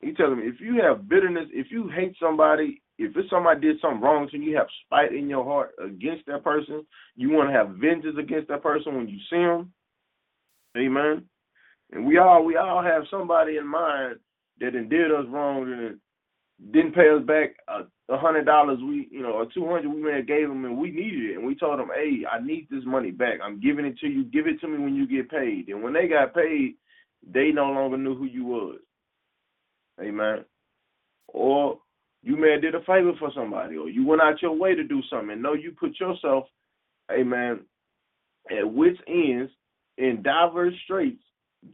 [0.00, 3.80] He telling me if you have bitterness, if you hate somebody, if it's somebody did
[3.80, 6.84] something wrong to you, you have spite in your heart against that person.
[7.16, 9.72] You want to have vengeance against that person when you see them.
[10.76, 11.24] Amen.
[11.92, 14.16] And we all we all have somebody in mind
[14.60, 15.98] that did us wrong and
[16.72, 20.16] didn't pay us back a hundred dollars we you know or two hundred we may
[20.16, 22.84] have gave them and we needed it and we told them hey I need this
[22.84, 25.68] money back I'm giving it to you give it to me when you get paid
[25.68, 26.74] and when they got paid
[27.32, 28.78] they no longer knew who you was
[29.98, 30.44] amen
[31.28, 31.78] or
[32.22, 34.84] you may have did a favor for somebody or you went out your way to
[34.84, 36.44] do something and know you put yourself
[37.10, 37.60] amen
[38.50, 39.50] at wits ends
[39.98, 41.22] in diverse straits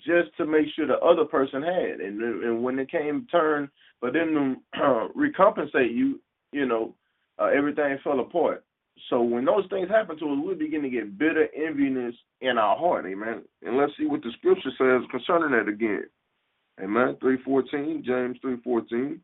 [0.04, 3.70] just to make sure the other person had and and when it came turn
[4.00, 6.20] for them to uh, recompensate you,
[6.52, 6.94] you know,
[7.38, 8.64] uh, everything fell apart.
[9.10, 12.76] So when those things happen to us, we begin to get bitter enviness in our
[12.76, 13.42] heart, amen.
[13.62, 16.04] And let's see what the scripture says concerning that again.
[16.82, 17.16] Amen.
[17.20, 19.20] Three fourteen, James three fourteen.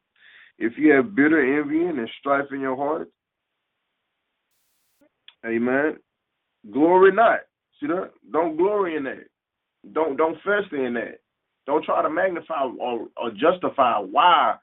[0.62, 3.10] If you have bitter envying and strife in your heart,
[5.44, 5.96] amen.
[6.72, 7.40] Glory not.
[7.80, 8.12] See that?
[8.32, 9.26] Don't glory in that.
[9.92, 11.18] Don't don't fester in that.
[11.66, 14.54] Don't try to magnify or, or justify why.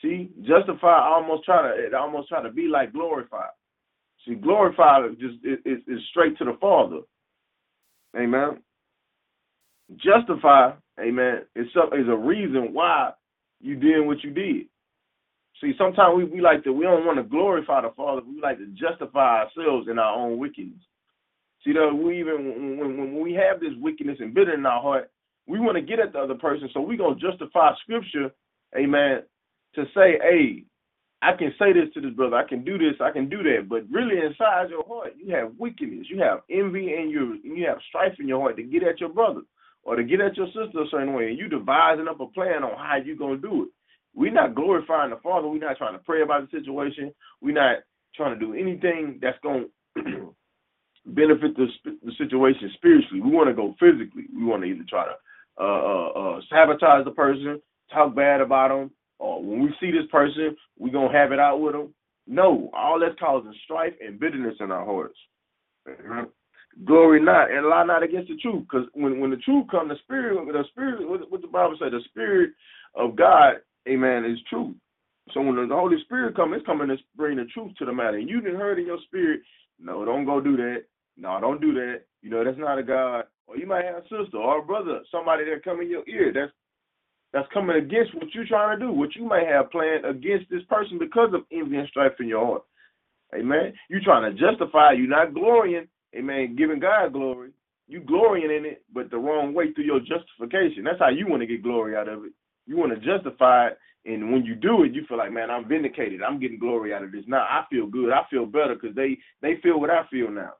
[0.00, 3.46] See, justify almost try to it almost try to be like glorify.
[4.24, 7.00] See, glorify just is, is, is straight to the Father.
[8.16, 8.58] Amen.
[9.96, 11.42] Justify, amen,
[11.74, 13.10] some is a reason why
[13.60, 14.66] you did what you did.
[15.60, 18.58] See, sometimes we, we like to we don't want to glorify the Father, we like
[18.58, 20.80] to justify ourselves in our own wickedness.
[21.64, 25.10] See, though we even when, when we have this wickedness and bitter in our heart,
[25.46, 28.30] we want to get at the other person, so we're gonna justify scripture,
[28.76, 29.22] amen,
[29.74, 30.64] to say, hey,
[31.20, 33.68] I can say this to this brother, I can do this, I can do that.
[33.68, 37.78] But really inside your heart, you have wickedness, you have envy and you you have
[37.88, 39.40] strife in your heart to get at your brother
[39.82, 42.62] or to get at your sister a certain way, and you devising up a plan
[42.62, 43.68] on how you gonna do it.
[44.18, 47.76] We're not glorifying the Father, we're not trying to pray about the situation, we're not
[48.16, 49.66] trying to do anything that's gonna
[51.06, 53.20] benefit the, the situation spiritually.
[53.20, 54.24] We want to go physically.
[54.34, 55.14] We want to either try to
[55.62, 57.62] uh, uh, uh, sabotage the person,
[57.92, 58.90] talk bad about them,
[59.20, 61.94] or when we see this person, we're gonna have it out with them.
[62.26, 65.18] No, all that's causing strife and bitterness in our hearts.
[65.88, 66.26] Amen.
[66.84, 69.96] Glory not and lie not against the truth, because when when the truth comes, the
[70.02, 72.50] spirit, the spirit, what, what the Bible say, the spirit
[72.96, 74.74] of God, Amen, is truth.
[75.34, 78.16] So when the Holy Spirit comes, it's coming to bring the truth to the matter.
[78.16, 79.40] And you didn't heard in your spirit,
[79.78, 80.84] no, don't go do that.
[81.16, 82.02] No, don't do that.
[82.22, 83.24] You know, that's not a God.
[83.46, 86.32] Or you might have a sister or a brother, somebody that come in your ear.
[86.32, 86.52] That's
[87.32, 90.62] that's coming against what you're trying to do, what you may have planned against this
[90.70, 92.62] person because of envy and strife in your heart.
[93.34, 93.74] Amen.
[93.90, 97.50] You trying to justify, you're not glorying, amen, giving God glory.
[97.86, 100.84] You glorying in it, but the wrong way through your justification.
[100.84, 102.32] That's how you want to get glory out of it.
[102.68, 105.66] You want to justify it, and when you do it, you feel like, man, I'm
[105.66, 106.22] vindicated.
[106.22, 107.24] I'm getting glory out of this.
[107.26, 108.12] Now I feel good.
[108.12, 110.52] I feel better because they they feel what I feel now.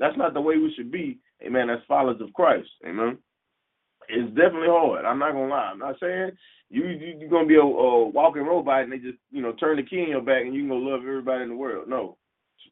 [0.00, 2.68] That's not the way we should be, amen, as followers of Christ.
[2.86, 3.18] Amen.
[4.08, 5.04] It's definitely hard.
[5.04, 5.70] I'm not gonna lie.
[5.72, 6.30] I'm not saying
[6.70, 9.76] you, you you're gonna be a, a walking robot and they just you know turn
[9.76, 11.88] the key in your back and you can go love everybody in the world.
[11.88, 12.16] No,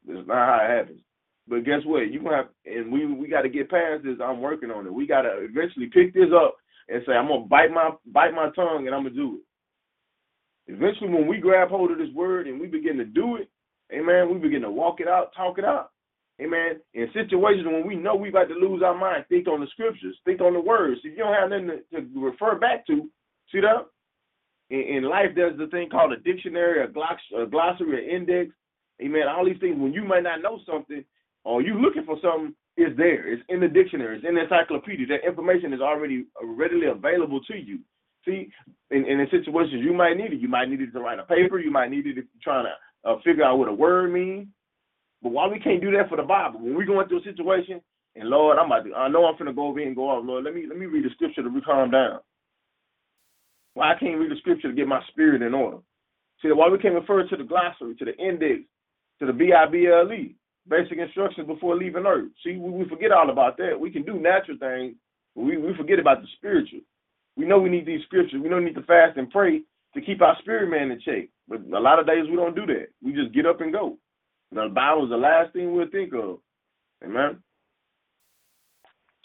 [0.07, 1.01] That's not how it happens.
[1.47, 2.11] But guess what?
[2.11, 4.17] You gonna have, and we we got to get past this.
[4.23, 4.93] I'm working on it.
[4.93, 6.55] We got to eventually pick this up
[6.89, 10.73] and say, I'm gonna bite my bite my tongue and I'm gonna do it.
[10.73, 13.49] Eventually, when we grab hold of this word and we begin to do it,
[13.93, 15.91] amen, we begin to walk it out, talk it out.
[16.41, 16.81] Amen.
[16.93, 20.17] In situations when we know we about to lose our mind, think on the scriptures,
[20.25, 20.99] think on the words.
[21.03, 23.09] If you don't have nothing to, to refer back to,
[23.51, 23.85] see that?
[24.69, 26.87] In, in, life, there's the thing called a dictionary, a,
[27.41, 28.51] a glossary, an index.
[29.01, 29.29] Amen.
[29.29, 31.05] All these things, when you might not know something
[31.45, 33.31] or you looking for something, it's there.
[33.31, 34.17] It's in the dictionary.
[34.17, 35.07] It's in the encyclopedia.
[35.07, 37.79] That information is already readily available to you.
[38.25, 38.49] See,
[38.91, 40.41] in, in situations you might need it.
[40.41, 41.59] You might need it to write a paper.
[41.59, 44.47] You might need it if you're trying to uh, figure out what a word means.
[45.21, 46.59] But why we can't do that for the Bible?
[46.59, 47.81] When we're going through a situation,
[48.15, 50.25] and Lord, I'm about to, I know I'm finna go over here and go off.
[50.25, 52.19] Lord, let me let me read the scripture to calm down.
[53.73, 55.77] Why I can't read the scripture to get my spirit in order?
[56.41, 58.61] See, why we can't refer to the glossary, to the index,
[59.19, 60.35] to the B I B L E,
[60.67, 62.31] basic instructions before leaving Earth.
[62.43, 63.79] See, we, we forget all about that.
[63.79, 64.95] We can do natural things,
[65.35, 66.81] but we, we forget about the spiritual.
[67.37, 68.39] We know we need these scriptures.
[68.41, 69.61] We know we need to fast and pray
[69.93, 71.29] to keep our spirit man in check.
[71.47, 72.87] But a lot of days we don't do that.
[73.03, 73.97] We just get up and go.
[74.51, 76.39] The Bible is the last thing we'll think of.
[77.03, 77.37] Amen.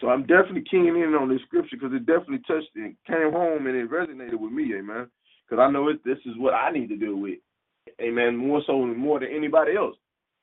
[0.01, 3.67] So I'm definitely keying in on this scripture because it definitely touched and came home,
[3.67, 5.09] and it resonated with me, amen.
[5.49, 7.39] Because I know it, this is what I need to deal with,
[8.01, 8.37] amen.
[8.37, 9.97] More so, more than anybody else.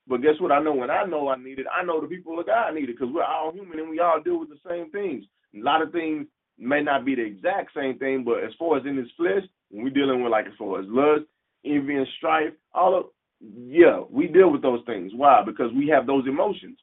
[0.07, 0.51] But guess what?
[0.51, 2.89] I know when I know I need it, I know the people of God need
[2.89, 5.25] it because we're all human and we all deal with the same things.
[5.55, 6.27] A lot of things
[6.57, 9.83] may not be the exact same thing, but as far as in this flesh, when
[9.83, 11.25] we're dealing with like as far as lust,
[11.65, 13.05] envy, and strife, all of
[13.39, 15.11] yeah, we deal with those things.
[15.15, 15.43] Why?
[15.45, 16.79] Because we have those emotions.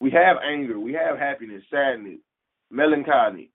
[0.00, 2.18] We have anger, we have happiness, sadness,
[2.70, 3.50] melancholy.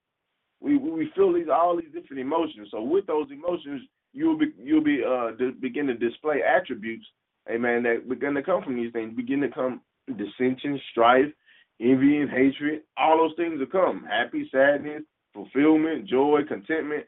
[0.62, 2.70] We we feel these all these different emotions.
[2.72, 3.82] So with those emotions,
[4.14, 7.06] you'll be you'll be uh begin to display attributes,
[7.50, 9.16] amen, that begin to come from these things.
[9.16, 9.82] Begin to come
[10.18, 11.32] dissension, strife,
[11.80, 12.82] envy, and hatred.
[12.98, 14.06] All those things will come.
[14.10, 15.04] Happy, sadness,
[15.34, 17.06] fulfillment, joy, contentment.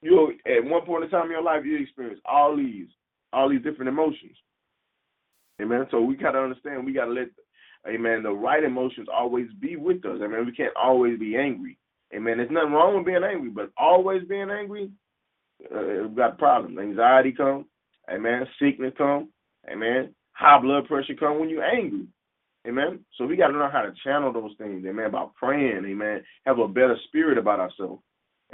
[0.00, 2.88] You'll at one point in time in your life you experience all these
[3.32, 4.36] all these different emotions.
[5.60, 5.86] Amen.
[5.90, 7.28] So we gotta understand we gotta let
[7.88, 8.22] Amen.
[8.22, 10.20] The right emotions always be with us.
[10.22, 10.46] Amen.
[10.46, 11.78] We can't always be angry.
[12.14, 12.36] Amen.
[12.36, 14.90] There's nothing wrong with being angry, but always being angry,
[15.74, 16.78] uh, we've got problems.
[16.78, 17.64] Anxiety come.
[18.10, 18.46] Amen.
[18.60, 19.30] Sickness come.
[19.70, 20.14] Amen.
[20.32, 22.06] High blood pressure come when you're angry.
[22.66, 23.00] Amen.
[23.18, 24.84] So we got to know how to channel those things.
[24.86, 25.06] Amen.
[25.06, 25.84] About praying.
[25.86, 26.22] Amen.
[26.46, 28.02] Have a better spirit about ourselves.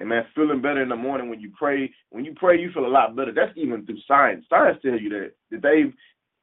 [0.00, 0.24] Amen.
[0.34, 1.90] Feeling better in the morning when you pray.
[2.10, 3.32] When you pray, you feel a lot better.
[3.34, 4.44] That's even through science.
[4.48, 5.92] Science tells you that that they've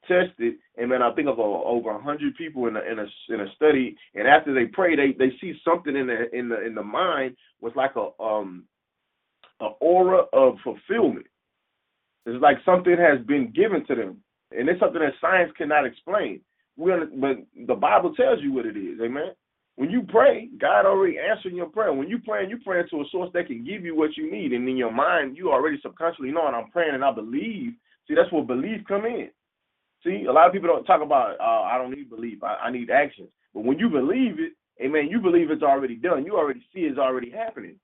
[0.08, 0.56] tested.
[0.78, 3.42] And man, I think of uh, over a hundred people in a in a in
[3.42, 3.96] a study.
[4.14, 7.36] And after they pray, they they see something in the in the in the mind
[7.62, 8.66] was like a um
[9.62, 11.28] an aura of fulfillment.
[12.26, 14.22] It's like something has been given to them,
[14.52, 16.42] and it's something that science cannot explain.
[16.78, 19.00] We but the Bible tells you what it is.
[19.02, 19.32] Amen.
[19.78, 21.92] When you pray, God already answering your prayer.
[21.92, 24.54] When you pray, you praying to a source that can give you what you need.
[24.54, 27.74] And in your mind, you already subconsciously know, and I'm praying and I believe.
[28.08, 29.30] See, that's where belief come in.
[30.04, 32.44] See, a lot of people don't talk about, uh, I don't need belief.
[32.44, 33.28] I, I need action.
[33.54, 36.26] But when you believe it, amen, you believe it's already done.
[36.26, 37.76] You already see it's already happening.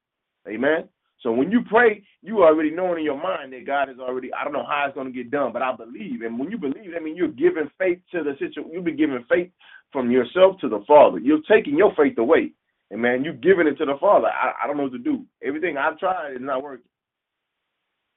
[0.48, 0.88] Amen.
[1.22, 4.44] So when you pray, you already know in your mind that God is already, I
[4.44, 6.22] don't know how it's going to get done, but I believe.
[6.24, 8.72] And when you believe, I mean, you're giving faith to the situation.
[8.72, 9.52] You'll be giving faith
[9.92, 11.20] from yourself to the Father.
[11.20, 12.52] You're taking your faith away.
[12.90, 14.28] And man, you're giving it to the Father.
[14.28, 15.26] I, I don't know what to do.
[15.44, 16.86] Everything I've tried is not working.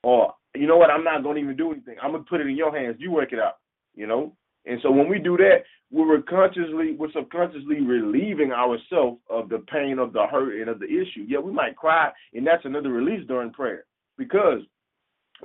[0.03, 1.97] Or, you know what, I'm not going to even do anything.
[2.03, 2.97] I'm going to put it in your hands.
[2.99, 3.59] You work it out,
[3.95, 4.33] you know?
[4.67, 5.59] And so when we do that,
[5.91, 10.87] we're consciously, we're subconsciously relieving ourselves of the pain, of the hurt, and of the
[10.87, 11.25] issue.
[11.27, 13.85] Yeah, we might cry, and that's another release during prayer
[14.19, 14.61] because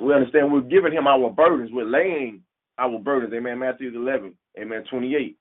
[0.01, 1.71] we understand we're giving Him our burdens.
[1.71, 2.41] We're laying
[2.77, 3.33] our burdens.
[3.33, 3.59] Amen.
[3.59, 4.33] Matthew 11.
[4.59, 4.83] Amen.
[4.89, 5.37] 28.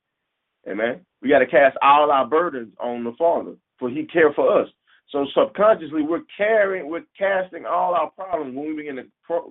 [0.69, 1.01] Amen.
[1.23, 4.69] We got to cast all our burdens on the Father, for He cares for us.
[5.11, 9.05] So subconsciously, we're carrying, we're casting all our problems when we begin to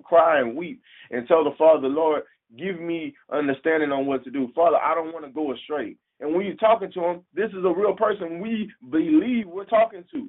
[0.04, 0.80] cry and weep
[1.10, 2.22] and tell the Father, Lord,
[2.56, 4.48] give me understanding on what to do.
[4.54, 5.96] Father, I don't want to go astray.
[6.20, 10.04] And when you're talking to them, this is a real person we believe we're talking
[10.12, 10.28] to.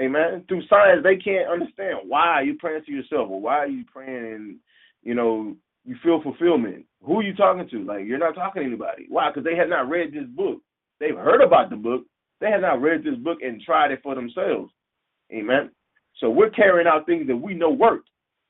[0.00, 0.44] Amen.
[0.48, 4.34] Through science, they can't understand why you praying to yourself or why are you praying
[4.34, 4.56] and,
[5.02, 6.84] you know, you feel fulfillment.
[7.02, 7.84] Who are you talking to?
[7.84, 9.06] Like, you're not talking to anybody.
[9.08, 9.30] Why?
[9.30, 10.60] Because they have not read this book.
[11.00, 12.04] They've heard about the book.
[12.40, 14.70] They have not read this book and tried it for themselves.
[15.32, 15.70] Amen.
[16.18, 18.02] So we're carrying out things that we know work.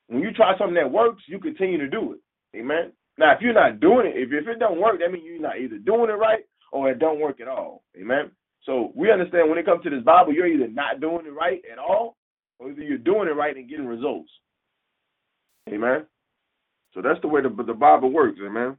[0.08, 2.58] When you try something that works, you continue to do it.
[2.58, 2.92] Amen.
[3.18, 5.58] Now, if you're not doing it, if, if it don't work, that means you're not
[5.58, 7.82] either doing it right or it don't work at all.
[8.00, 8.30] Amen.
[8.64, 11.62] So we understand when it comes to this Bible, you're either not doing it right
[11.70, 12.16] at all,
[12.58, 14.30] or either you're doing it right and getting results.
[15.68, 16.06] Amen.
[16.94, 18.76] So that's the way the, the Bible works, amen.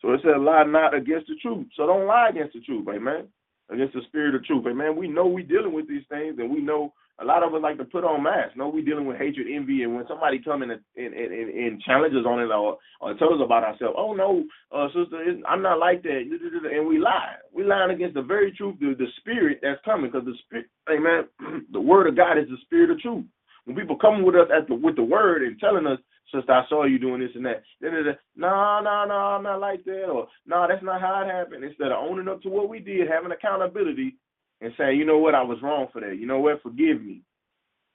[0.00, 1.66] So it said, lie not against the truth.
[1.76, 3.28] So don't lie against the truth, amen.
[3.70, 4.96] Against the spirit of truth, amen.
[4.96, 7.78] We know we're dealing with these things, and we know a lot of us like
[7.78, 8.54] to put on masks.
[8.56, 11.82] No, we're dealing with hatred, envy, and when somebody come in and, and, and, and
[11.82, 15.18] challenges on it or, or tells us about ourselves, oh no, uh, sister,
[15.48, 17.34] I'm not like that, and we lie.
[17.52, 21.66] We lying against the very truth, the, the spirit that's coming, because the spirit, amen,
[21.72, 23.24] the word of God is the spirit of truth.
[23.64, 25.98] When people come with us at the with the word and telling us,
[26.32, 29.60] sister, I saw you doing this and that, then it's no, no, no, I'm not
[29.60, 31.64] like that, or no, that's not how it happened.
[31.64, 34.16] Instead of owning up to what we did, having accountability,
[34.60, 36.18] and saying, you know what, I was wrong for that.
[36.18, 37.22] You know what, forgive me.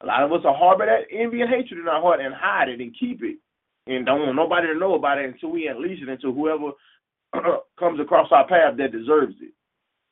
[0.01, 2.69] A lot of us are harbor that envy and hatred in our heart and hide
[2.69, 3.37] it and keep it
[3.87, 6.71] and don't want nobody to know about it until we unleash it until whoever
[7.79, 9.53] comes across our path that deserves it.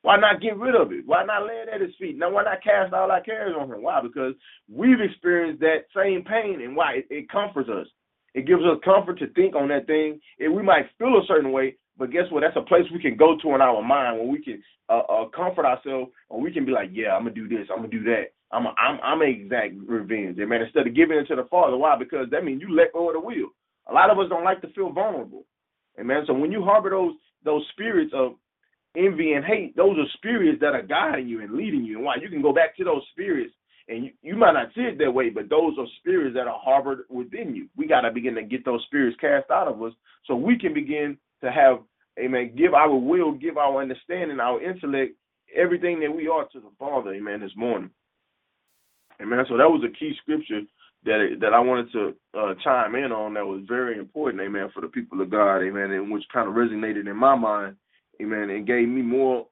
[0.03, 1.06] Why not get rid of it?
[1.06, 2.18] Why not lay it at his feet?
[2.18, 3.84] Now, why not cast all our cares on him?
[3.84, 4.02] Why?
[4.02, 4.34] Because
[4.68, 6.94] we've experienced that same pain, and why?
[6.95, 7.86] It, it comforts us.
[8.34, 10.19] It gives us comfort to think on that thing.
[10.40, 12.41] And we might feel a certain way, but guess what?
[12.41, 15.26] That's a place we can go to in our mind where we can uh, uh,
[15.30, 17.68] comfort ourselves, or we can be like, "Yeah, I'm gonna do this.
[17.69, 18.34] I'm gonna do that.
[18.52, 21.78] I'm a, I'm I'm exact revenge." And man, instead of giving it to the Father,
[21.78, 21.95] why?
[21.99, 23.49] Because that means you let go of the wheel.
[23.88, 25.45] A lot of us don't like to feel vulnerable,
[25.95, 27.14] and man, so when you harbor those
[27.45, 28.34] those spirits of
[28.98, 31.98] envy and hate, those are spirits that are guiding you and leading you.
[31.98, 32.15] And why?
[32.19, 33.53] You can go back to those spirits,
[33.88, 36.60] and you, you might not see it that way, but those are spirits that are
[36.60, 37.68] harbored within you.
[37.78, 39.94] We got to begin to get those spirits cast out of us,
[40.26, 41.80] so we can begin to have,
[42.20, 45.14] amen, give our will, give our understanding, our intellect,
[45.56, 47.90] everything that we are to the Father, amen, this morning.
[49.22, 49.46] Amen.
[49.48, 50.62] So that was a key scripture
[51.04, 54.82] that that I wanted to uh, chime in on that was very important, amen, for
[54.82, 57.76] the people of God, amen, and which kind of resonated in my mind,
[58.22, 59.48] amen, and gave me more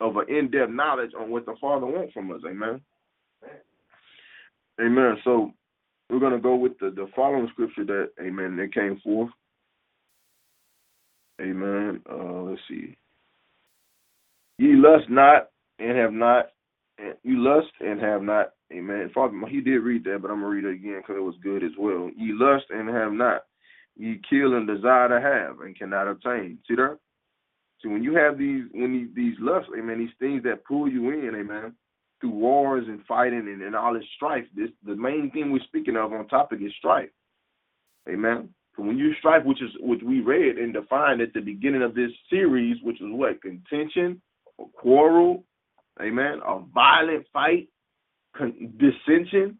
[0.00, 2.80] of an in-depth knowledge on what the Father wants from us, amen.
[4.80, 5.16] Amen.
[5.24, 5.52] So
[6.10, 9.30] we're gonna go with the, the following scripture that, amen, that came forth.
[11.40, 12.00] Amen.
[12.10, 12.96] Uh, let's see.
[14.58, 15.48] Ye lust not
[15.78, 16.50] and have not,
[17.22, 18.52] you lust and have not.
[18.72, 19.10] Amen.
[19.14, 21.62] Father, he did read that, but I'm gonna read it again because it was good
[21.64, 22.10] as well.
[22.16, 23.42] Ye lust and have not.
[23.96, 26.58] Ye kill and desire to have and cannot obtain.
[26.68, 26.98] See there?
[27.80, 31.10] So when you have these, when these, these lusts, amen, these things that pull you
[31.10, 31.74] in, amen,
[32.20, 35.96] through wars and fighting and, and all this strife, this the main thing we're speaking
[35.96, 37.10] of on topic is strife.
[38.08, 38.48] Amen.
[38.76, 42.10] When you strife, which is which we read and defined at the beginning of this
[42.30, 44.20] series, which is what contention,
[44.58, 45.44] a quarrel,
[46.00, 47.68] amen, a violent fight,
[48.36, 49.58] con- dissension,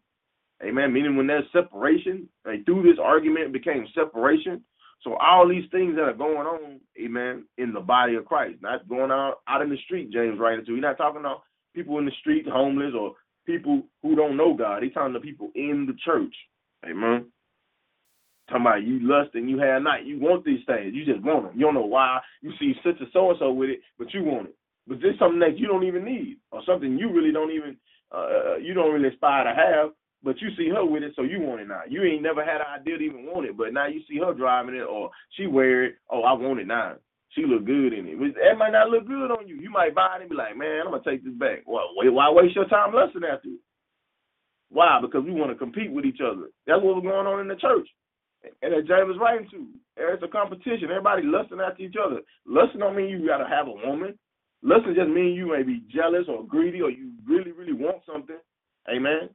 [0.65, 0.93] amen.
[0.93, 4.63] Meaning when there's separation, like through this argument became separation.
[5.03, 8.89] So all these things that are going on, amen, in the body of Christ, not
[8.89, 10.11] going out out in the street.
[10.13, 10.75] James writing to.
[10.75, 11.43] He's not talking about
[11.75, 13.15] people in the street, homeless, or
[13.45, 14.83] people who don't know God.
[14.83, 16.35] He's talking to people in the church,
[16.89, 17.27] amen.
[18.49, 20.05] Talking about you lust and you have not.
[20.05, 20.95] You want these things.
[20.95, 21.53] You just want them.
[21.55, 22.21] You don't know why.
[22.41, 24.57] You see such a so and so with it, but you want it.
[24.87, 27.77] But this something that you don't even need, or something you really don't even
[28.11, 29.91] uh, you don't really aspire to have.
[30.25, 31.83] But you see her with it, so you want it now.
[31.89, 34.33] You ain't never had an idea to even want it, but now you see her
[34.33, 35.97] driving it, or she wear it.
[36.11, 36.95] Oh, I want it now.
[37.31, 38.15] She look good in it.
[38.21, 39.57] It might not look good on you.
[39.57, 41.65] You might buy it and be like, man, I'm gonna take this back.
[41.67, 43.61] Wait, why waste your time lusting after it?
[44.71, 45.01] Why?
[45.01, 46.49] Because we want to compete with each other.
[46.67, 47.89] That's what was going on in the church.
[48.45, 49.67] And that James was writing to.
[49.97, 50.91] There's a competition.
[50.91, 52.21] Everybody lusting after each other.
[52.47, 54.19] Lusting don't mean you gotta have a woman.
[54.63, 58.39] Lusting just mean you may be jealous or greedy or you really, really want something.
[58.91, 59.31] Amen.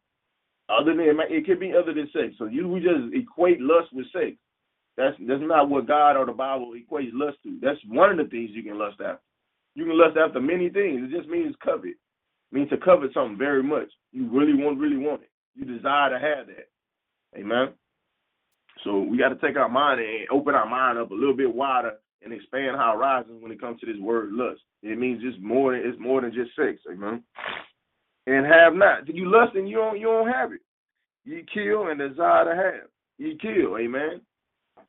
[0.70, 2.36] Other than it could be other than sex.
[2.38, 4.36] So you we just equate lust with sex.
[4.98, 7.58] That's that's not what God or the Bible equates lust to.
[7.62, 9.22] That's one of the things you can lust after.
[9.76, 11.02] You can lust after many things.
[11.04, 11.92] It just means covet.
[11.92, 11.98] It
[12.52, 13.90] means to covet something very much.
[14.12, 15.30] You really want, really want it.
[15.56, 16.68] You desire to have that.
[17.38, 17.74] Amen.
[18.88, 21.53] So we got to take our mind and open our mind up a little bit
[21.53, 24.61] wider and expand our horizons when it comes to this word lust.
[24.81, 27.22] It means just more it's more than just sex, amen.
[28.27, 29.14] And have not.
[29.14, 30.61] You lust and you don't you don't have it.
[31.26, 32.89] You kill and desire to have.
[33.18, 34.22] You kill, amen.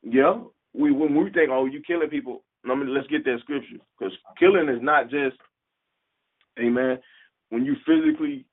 [0.01, 0.43] Yeah.
[0.73, 3.83] We when we think, oh, you killing people, let's get that scripture.
[3.99, 5.35] Because killing is not just,
[6.57, 6.99] amen,
[7.49, 8.45] when you physically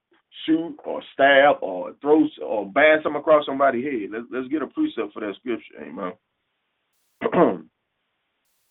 [0.45, 4.11] shoot or stab or throw or bash something across somebody's head.
[4.13, 6.13] Let's let's get a precept for that scripture, amen.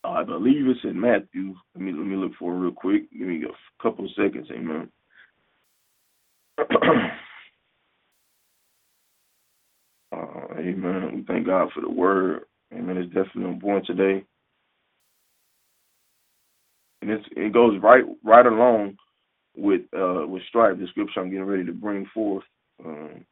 [0.03, 1.55] I believe it's in Matthew.
[1.73, 3.11] Let me let me look for it real quick.
[3.11, 4.89] Give me a couple of seconds, amen.
[10.11, 11.15] uh, amen.
[11.15, 12.43] We thank God for the word.
[12.73, 12.97] Amen.
[12.97, 14.23] It's definitely point today.
[17.01, 18.97] And it's, it goes right right along
[19.57, 22.43] with uh, with stripe, the scripture I'm getting ready to bring forth.
[22.83, 23.25] Um,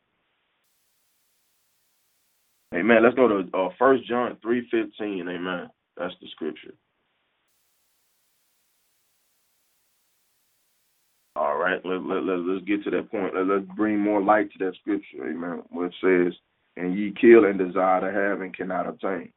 [2.74, 3.04] amen.
[3.04, 5.28] Let's go to uh, First uh, John three fifteen.
[5.28, 5.70] Amen.
[5.98, 6.74] That's the scripture.
[11.36, 13.34] All right, let, let, let, let's get to that point.
[13.36, 16.34] Let, let's bring more light to that scripture, amen, what it says,
[16.78, 19.32] and ye kill and desire to have and cannot obtain.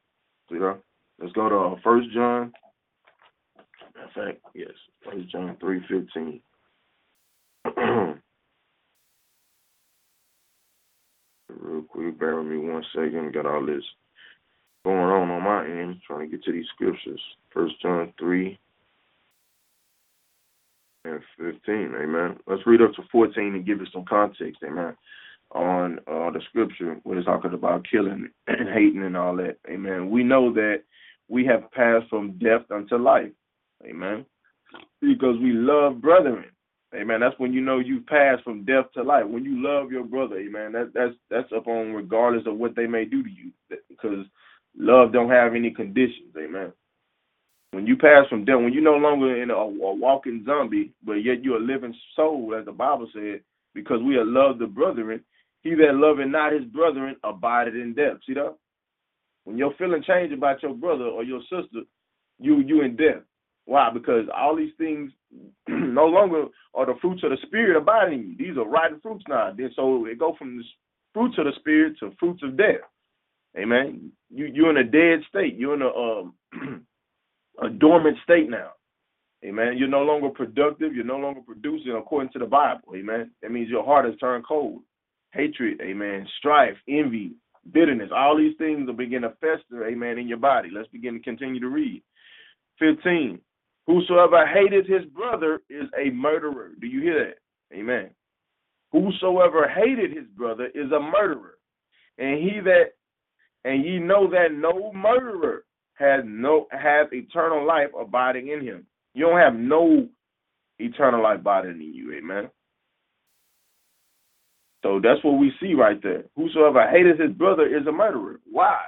[0.51, 0.79] See know
[1.19, 2.53] Let's go to uh, First John.
[3.57, 4.73] In fact, yes,
[5.05, 6.41] First John 3.15.
[11.49, 13.33] Real quick, bear with me one second.
[13.35, 13.83] Got all this
[14.85, 17.21] going on on my end, trying to get to these scriptures.
[17.53, 18.59] First John three
[21.05, 21.93] and fifteen.
[22.01, 22.39] Amen.
[22.47, 24.63] Let's read up to fourteen and give it some context.
[24.65, 24.97] Amen.
[25.53, 29.57] On uh, the scripture when it's talking about killing and hating and all that.
[29.69, 30.11] Amen.
[30.11, 30.83] We know that
[31.29, 33.33] we have passed from death unto life.
[33.85, 34.25] Amen.
[35.01, 36.45] Because we love brethren.
[36.97, 37.21] Amen.
[37.21, 39.27] That's when you know you've passed from death to life.
[39.27, 40.73] When you love your brother, amen.
[40.73, 43.51] That that's that's upon regardless of what they may do to you.
[43.89, 44.25] Because
[44.79, 46.73] love don't have any conditions, amen.
[47.73, 51.15] When you pass from death, when you're no longer in a, a walking zombie, but
[51.15, 53.41] yet you're a living soul, as the Bible said,
[53.75, 55.23] because we are loved the brethren,
[55.63, 58.17] he that loveth not his brethren abideth in death.
[58.27, 58.57] See that?
[59.45, 61.83] When you're feeling change about your brother or your sister,
[62.39, 63.23] you you in death.
[63.67, 63.91] Why?
[63.93, 65.13] Because all these things
[65.69, 68.37] no longer are the fruits of the spirit abiding you.
[68.39, 69.53] These are rotten fruits now.
[69.57, 70.65] Then so it go from the
[71.13, 72.83] fruits of the spirit to fruits of death.
[73.59, 74.13] Amen.
[74.33, 75.57] You you're in a dead state.
[75.57, 76.35] You're in a um
[77.63, 78.71] a dormant state now.
[79.45, 79.75] Amen.
[79.77, 80.95] You're no longer productive.
[80.95, 82.95] You're no longer producing according to the Bible.
[82.97, 83.31] Amen.
[83.43, 84.83] That means your heart has turned cold.
[85.33, 86.27] Hatred, amen.
[86.39, 87.33] Strife, envy,
[87.73, 88.11] bitterness.
[88.15, 90.71] All these things will begin to fester, amen, in your body.
[90.73, 92.03] Let's begin to continue to read.
[92.79, 93.39] 15.
[93.87, 96.71] Whosoever hateth his brother is a murderer.
[96.81, 97.77] Do you hear that?
[97.77, 98.11] Amen.
[98.93, 101.59] Whosoever hated his brother is a murderer.
[102.19, 102.93] And he that
[103.65, 105.65] and ye know that no murderer
[105.95, 108.87] has no have eternal life abiding in him.
[109.15, 110.09] You don't have no
[110.79, 112.51] eternal life abiding in you, amen.
[114.83, 116.25] So that's what we see right there.
[116.37, 118.41] Whosoever hateth his brother is a murderer.
[118.51, 118.79] Why?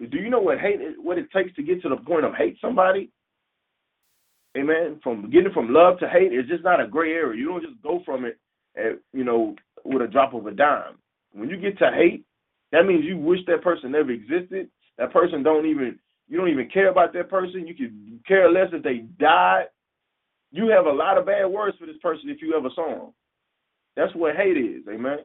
[0.00, 2.56] Do you know what hate what it takes to get to the point of hate
[2.60, 3.10] somebody?
[4.56, 5.00] Amen.
[5.02, 7.38] From getting from love to hate is just not a gray area.
[7.38, 8.38] You don't just go from it,
[8.76, 10.96] at, you know, with a drop of a dime.
[11.32, 12.24] When you get to hate,
[12.72, 14.68] that means you wish that person never existed.
[14.98, 15.98] That person don't even
[16.28, 17.66] you don't even care about that person.
[17.66, 19.66] You could care less if they died.
[20.52, 23.12] You have a lot of bad words for this person if you ever saw them.
[23.96, 25.18] That's what hate is, amen.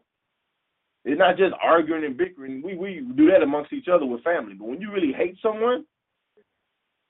[1.06, 2.61] It's not just arguing and bickering.
[2.61, 4.53] We we do that amongst each other with family.
[4.53, 5.85] But when you really hate someone,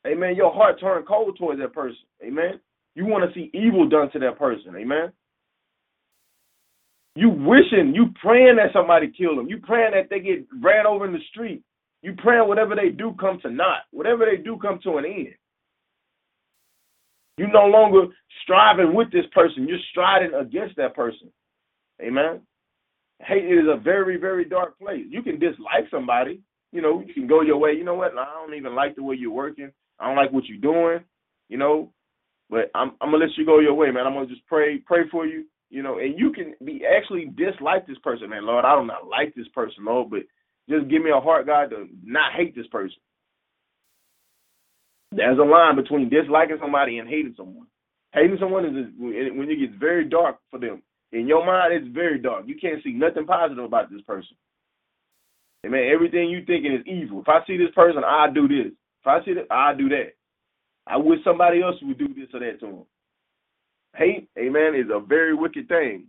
[0.08, 1.98] amen, your heart turns cold towards that person.
[2.24, 2.60] Amen.
[2.96, 4.76] You want to see evil done to that person.
[4.76, 5.12] Amen.
[7.16, 9.48] You wishing, you praying that somebody kill them.
[9.48, 11.64] You praying that they get ran over in the street.
[12.02, 13.82] You praying whatever they do come to naught.
[13.92, 15.36] Whatever they do come to an end.
[17.38, 18.08] You no longer
[18.44, 19.68] striving with this person.
[19.68, 21.32] You're striding against that person.
[22.02, 22.42] Amen.
[23.22, 25.06] Hate is a very, very dark place.
[25.10, 26.42] You can dislike somebody.
[26.72, 27.74] You know, you can go your way.
[27.74, 28.12] You know what?
[28.18, 29.72] I don't even like the way you're working.
[30.00, 31.04] I don't like what you're doing.
[31.50, 31.92] You know,
[32.50, 34.08] but I'm I'm gonna let you go your way, man.
[34.08, 35.46] I'm gonna just pray pray for you.
[35.70, 38.46] You know, and you can be actually dislike this person, man.
[38.46, 40.22] Lord, I do not like this person, Lord, but
[40.68, 42.98] just give me a heart, God, to not hate this person.
[45.12, 47.68] There's a line between disliking somebody and hating someone.
[48.14, 50.82] Hating someone is when it gets very dark for them.
[51.12, 52.46] In your mind, it's very dark.
[52.48, 54.38] You can't see nothing positive about this person.
[55.64, 57.22] And man, everything you thinking is evil.
[57.22, 58.72] If I see this person, I do this.
[59.02, 60.14] If I see that, I do that.
[60.88, 62.86] I wish somebody else would do this or that to him.
[63.96, 66.06] Hate, amen, is a very wicked thing.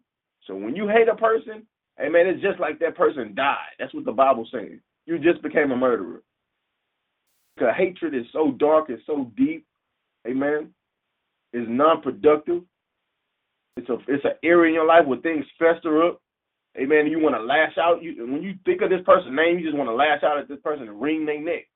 [0.47, 1.67] So when you hate a person,
[2.01, 3.75] amen, it's just like that person died.
[3.79, 4.81] That's what the Bible's saying.
[5.07, 6.23] You just became a murderer.
[7.55, 9.67] Because hatred is so dark and so deep,
[10.27, 10.71] amen,
[11.53, 12.62] is non-productive.
[13.77, 16.21] It's a it's an area in your life where things fester up.
[16.79, 17.07] Amen.
[17.07, 18.03] You want to lash out.
[18.03, 20.49] You when you think of this person's name, you just want to lash out at
[20.49, 21.67] this person and wring their neck.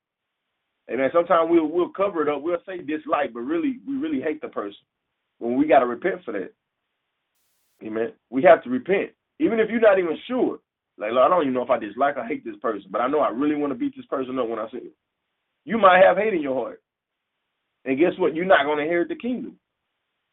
[0.91, 1.11] Amen.
[1.13, 2.43] Sometimes we'll we'll cover it up.
[2.43, 4.81] We'll say dislike, but really we really hate the person.
[5.39, 6.53] When we got to repent for that.
[7.83, 8.13] Amen.
[8.31, 10.59] We have to repent, even if you're not even sure.
[10.97, 13.21] Like I don't even know if I dislike or hate this person, but I know
[13.21, 14.95] I really want to beat this person up when I see it.
[15.65, 16.83] You might have hate in your heart,
[17.85, 18.35] and guess what?
[18.35, 19.59] You're not going to inherit the kingdom.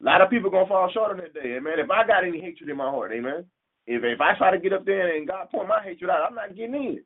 [0.01, 1.77] A lot of people are gonna fall short on that day, amen.
[1.77, 3.45] If I got any hatred in my heart, amen.
[3.87, 6.35] If if I try to get up there and God point my hatred out, I'm
[6.35, 6.99] not getting in.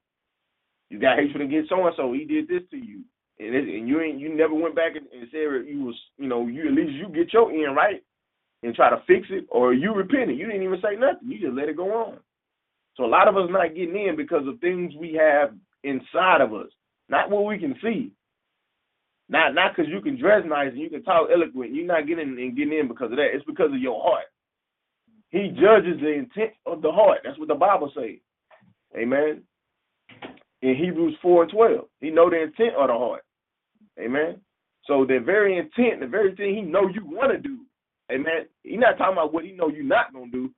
[0.89, 3.01] You got hatred against so and so, he did this to you,
[3.39, 6.27] and it, and you ain't you never went back and, and said you was you
[6.27, 8.01] know you at least you get your end right
[8.63, 10.37] and try to fix it, or you repented.
[10.37, 11.29] You didn't even say nothing.
[11.29, 12.17] You just let it go on.
[12.95, 15.53] So a lot of us not getting in because of things we have
[15.83, 16.69] inside of us,
[17.09, 18.11] not what we can see.
[19.27, 21.73] Not not because you can dress nice and you can talk eloquent.
[21.73, 23.33] You're not getting and getting in because of that.
[23.33, 24.25] It's because of your heart.
[25.29, 27.19] He judges the intent of the heart.
[27.23, 28.19] That's what the Bible says.
[28.95, 29.41] Amen.
[30.61, 31.85] In Hebrews 4 and 12.
[31.99, 33.24] He know the intent of the heart.
[33.99, 34.41] Amen.
[34.85, 37.59] So the very intent, the very thing he know you want to do.
[38.11, 38.45] Amen.
[38.63, 40.51] He's not talking about what he know you're not gonna do.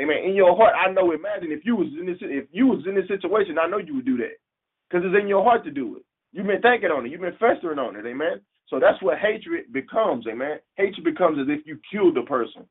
[0.00, 0.24] Amen.
[0.24, 1.12] In your heart, I know.
[1.12, 3.96] Imagine if you was in this, if you was in this situation, I know you
[3.96, 4.40] would do that,
[4.88, 6.02] because it's in your heart to do it.
[6.32, 7.12] You've been thinking on it.
[7.12, 8.06] You've been festering on it.
[8.06, 8.40] Amen.
[8.68, 10.26] So that's what hatred becomes.
[10.26, 10.58] Amen.
[10.76, 12.66] Hatred becomes as if you killed the person.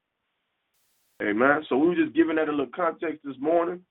[1.22, 1.64] Amen.
[1.70, 3.82] So we were just giving that a little context this morning.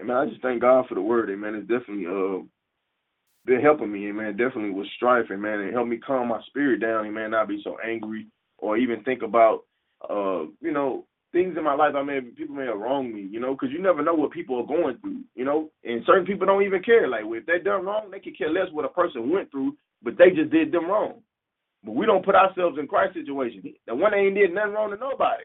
[0.00, 0.16] Amen.
[0.16, 1.30] I just thank God for the word.
[1.30, 1.54] Amen.
[1.54, 2.42] It's definitely uh
[3.46, 4.10] been helping me.
[4.12, 4.36] man.
[4.36, 5.30] Definitely was strife.
[5.30, 7.06] man, It helped me calm my spirit down.
[7.06, 8.26] and man, Not be so angry
[8.58, 9.64] or even think about
[10.08, 13.38] uh you know things in my life I may people may have wronged me, you
[13.40, 16.46] know, because you never know what people are going through, you know, and certain people
[16.46, 17.06] don't even care.
[17.08, 20.16] Like if they done wrong, they could care less what a person went through, but
[20.18, 21.20] they just did them wrong.
[21.84, 23.62] But we don't put ourselves in Christ's situation.
[23.86, 25.44] The one ain't did nothing wrong to nobody,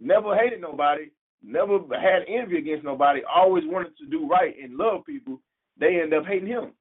[0.00, 1.10] never hated nobody,
[1.44, 5.40] never had envy against nobody, always wanted to do right and love people.
[5.78, 6.72] They end up hating him.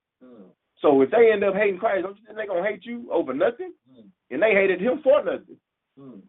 [0.81, 3.33] So if they end up hating Christ, don't you think they gonna hate you over
[3.33, 3.73] nothing?
[3.91, 4.07] Mm.
[4.31, 5.57] And they hated him for nothing.
[5.99, 6.21] Mm.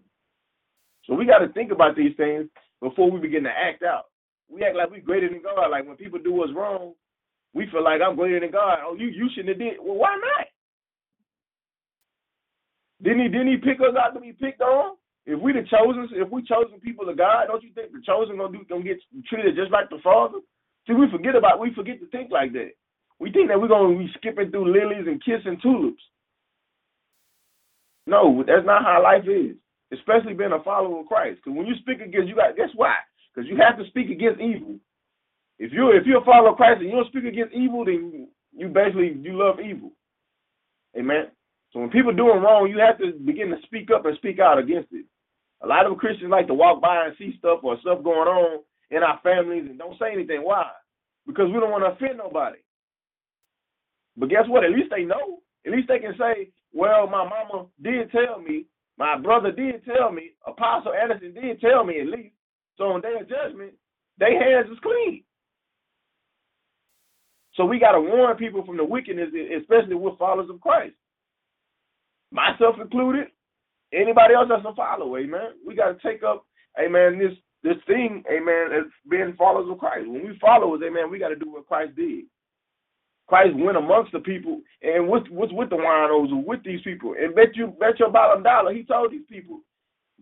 [1.06, 2.48] So we got to think about these things
[2.80, 4.06] before we begin to act out.
[4.48, 5.70] We act like we're greater than God.
[5.70, 6.94] Like when people do us wrong,
[7.54, 8.78] we feel like I'm greater than God.
[8.82, 9.78] Oh, you you shouldn't have did.
[9.80, 10.46] Well, why not?
[13.02, 14.96] Didn't he didn't he pick us out to be picked on?
[15.26, 18.36] If we the chosen, if we chosen people of God, don't you think the chosen
[18.36, 18.98] gonna do gonna get
[19.28, 20.38] treated just like the Father?
[20.86, 22.72] See, we forget about we forget to think like that.
[23.20, 26.02] We think that we're gonna be skipping through lilies and kissing tulips.
[28.06, 29.56] No, that's not how life is
[29.92, 31.40] especially being a follower of Christ.
[31.42, 32.94] Because when you speak against, you got guess why?
[33.34, 34.78] Because you have to speak against evil.
[35.58, 38.28] If you if you're a follower of Christ and you don't speak against evil, then
[38.56, 39.92] you basically you love evil.
[40.98, 41.26] Amen.
[41.72, 44.58] So when people doing wrong, you have to begin to speak up and speak out
[44.58, 45.06] against it.
[45.62, 48.60] A lot of Christians like to walk by and see stuff or stuff going on
[48.90, 50.42] in our families and don't say anything.
[50.42, 50.66] Why?
[51.26, 52.58] Because we don't want to offend nobody.
[54.16, 54.64] But guess what?
[54.64, 55.40] At least they know.
[55.66, 58.66] At least they can say, "Well, my mama did tell me
[59.00, 62.34] my brother did tell me, Apostle Anderson did tell me at least.
[62.76, 63.72] So on day of judgment,
[64.18, 65.24] their hands is clean.
[67.54, 70.92] So we got to warn people from the wickedness, especially with followers of Christ.
[72.30, 73.28] Myself included,
[73.90, 75.56] anybody else that's a follower, amen.
[75.66, 76.44] We got to take up,
[76.78, 80.08] amen, this this thing, amen, as being followers of Christ.
[80.08, 82.24] When we followers, amen, we got to do what Christ did.
[83.30, 87.34] Christ went amongst the people and what's what's with the winos with these people and
[87.34, 89.60] bet you bet your bottom dollar he told these people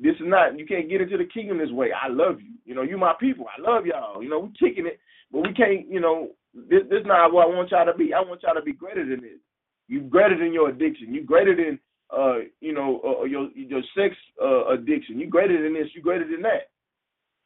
[0.01, 1.89] this is not you can't get into the kingdom this way.
[1.93, 2.52] I love you.
[2.64, 3.47] You know, you my people.
[3.47, 4.22] I love y'all.
[4.22, 5.01] You know, we kicking it,
[5.32, 8.14] but we can't, you know, this this not what I want y'all to be.
[8.14, 9.40] I want y'all to be greater than this.
[9.89, 11.12] You greater than your addiction.
[11.12, 11.78] You greater than
[12.16, 15.18] uh, you know, uh, your your sex uh, addiction.
[15.18, 15.89] You greater than this.
[15.94, 16.70] You greater than that.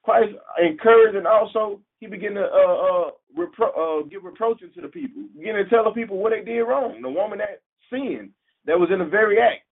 [0.05, 4.89] Christ encouraged and also he began to uh, uh, repro- uh, give reproaches to the
[4.89, 7.01] people, begin to tell the people what they did wrong.
[7.01, 8.31] The woman that sinned,
[8.67, 9.63] that was in the very act.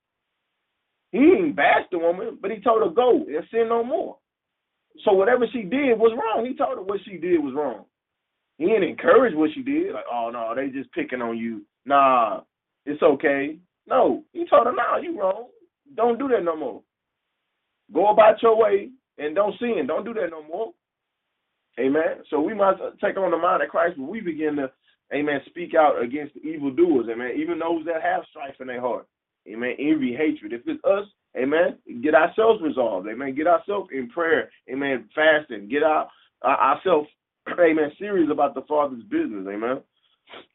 [1.10, 4.16] He didn't bash the woman, but he told her go and sin no more.
[5.04, 6.46] So whatever she did was wrong.
[6.46, 7.86] He told her what she did was wrong.
[8.58, 9.94] He didn't encourage what she did.
[9.94, 11.62] Like, oh no, they just picking on you.
[11.84, 12.42] Nah,
[12.86, 13.58] it's okay.
[13.88, 15.46] No, he told her, nah, you wrong.
[15.96, 16.82] Don't do that no more.
[17.92, 18.90] Go about your way
[19.20, 19.86] and don't sin.
[19.86, 20.72] Don't do that no more.
[21.78, 22.24] Amen.
[22.28, 24.70] So we must take on the mind of Christ when we begin to,
[25.14, 29.06] amen, speak out against the evildoers, amen, even those that have strife in their heart.
[29.48, 29.74] Amen.
[29.78, 30.52] Envy, hatred.
[30.52, 31.06] If it's us,
[31.38, 33.08] amen, get ourselves resolved.
[33.08, 33.34] Amen.
[33.34, 34.50] Get ourselves in prayer.
[34.70, 35.08] Amen.
[35.14, 35.68] Fasting.
[35.68, 36.08] Get our,
[36.42, 37.08] our ourselves,
[37.48, 39.46] amen, serious about the Father's business.
[39.48, 39.80] Amen.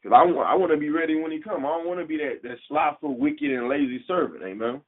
[0.02, 1.66] Because I want, I want to be ready when He come.
[1.66, 4.44] I don't want to be that, that slothful, wicked, and lazy servant.
[4.44, 4.80] Amen.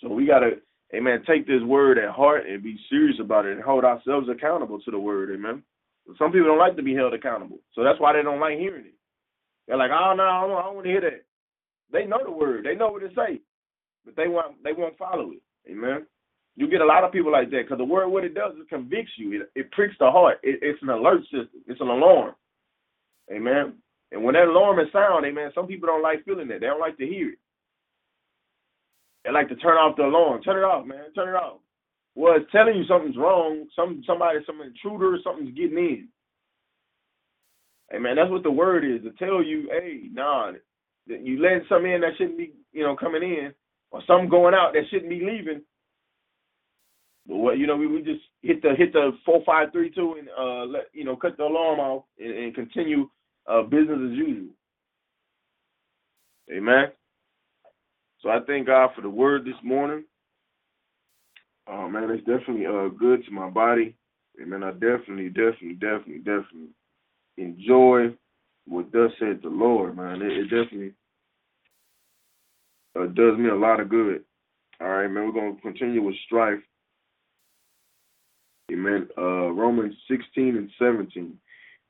[0.00, 0.52] So we got to
[0.94, 4.80] amen, take this word at heart and be serious about it and hold ourselves accountable
[4.80, 5.62] to the word, amen.
[6.18, 8.86] Some people don't like to be held accountable, so that's why they don't like hearing
[8.86, 8.94] it.
[9.68, 11.24] They're like, oh no, I don't, I don't want to hear that.
[11.92, 13.40] They know the word, they know what it say,
[14.04, 16.06] but they want they won't follow it, amen.
[16.56, 18.68] You get a lot of people like that because the word, what it does, it
[18.68, 19.40] convicts you.
[19.40, 20.38] It, it pricks the heart.
[20.42, 21.62] It, it's an alert system.
[21.66, 22.34] It's an alarm,
[23.32, 23.74] amen.
[24.12, 26.60] And when that alarm is sound, amen, some people don't like feeling that.
[26.60, 27.38] They don't like to hear it.
[29.24, 30.42] They like to turn off the alarm.
[30.42, 31.12] Turn it off, man.
[31.14, 31.60] Turn it off.
[32.14, 33.66] Well, it's telling you something's wrong.
[33.76, 36.08] Some somebody, some intruder, something's getting in.
[37.90, 40.52] Hey man, that's what the word is to tell you, hey, nah,
[41.06, 43.52] you letting something in that shouldn't be, you know, coming in,
[43.90, 45.62] or something going out that shouldn't be leaving.
[47.26, 50.16] But what you know, we, we just hit the hit the four five three two
[50.18, 53.08] and uh let you know cut the alarm off and, and continue
[53.48, 54.54] uh business as usual.
[56.52, 56.86] Amen.
[58.22, 60.04] So I thank God for the word this morning.
[61.66, 63.94] Oh man, it's definitely uh good to my body.
[64.38, 66.68] And man, I definitely, definitely, definitely, definitely
[67.36, 68.14] enjoy
[68.66, 70.22] what thus said the Lord, man.
[70.22, 70.92] It, it definitely
[72.98, 74.24] uh, does me a lot of good.
[74.80, 75.26] All right, man.
[75.26, 76.60] We're gonna continue with strife.
[78.72, 79.08] Amen.
[79.18, 81.36] Uh, Romans 16 and 17.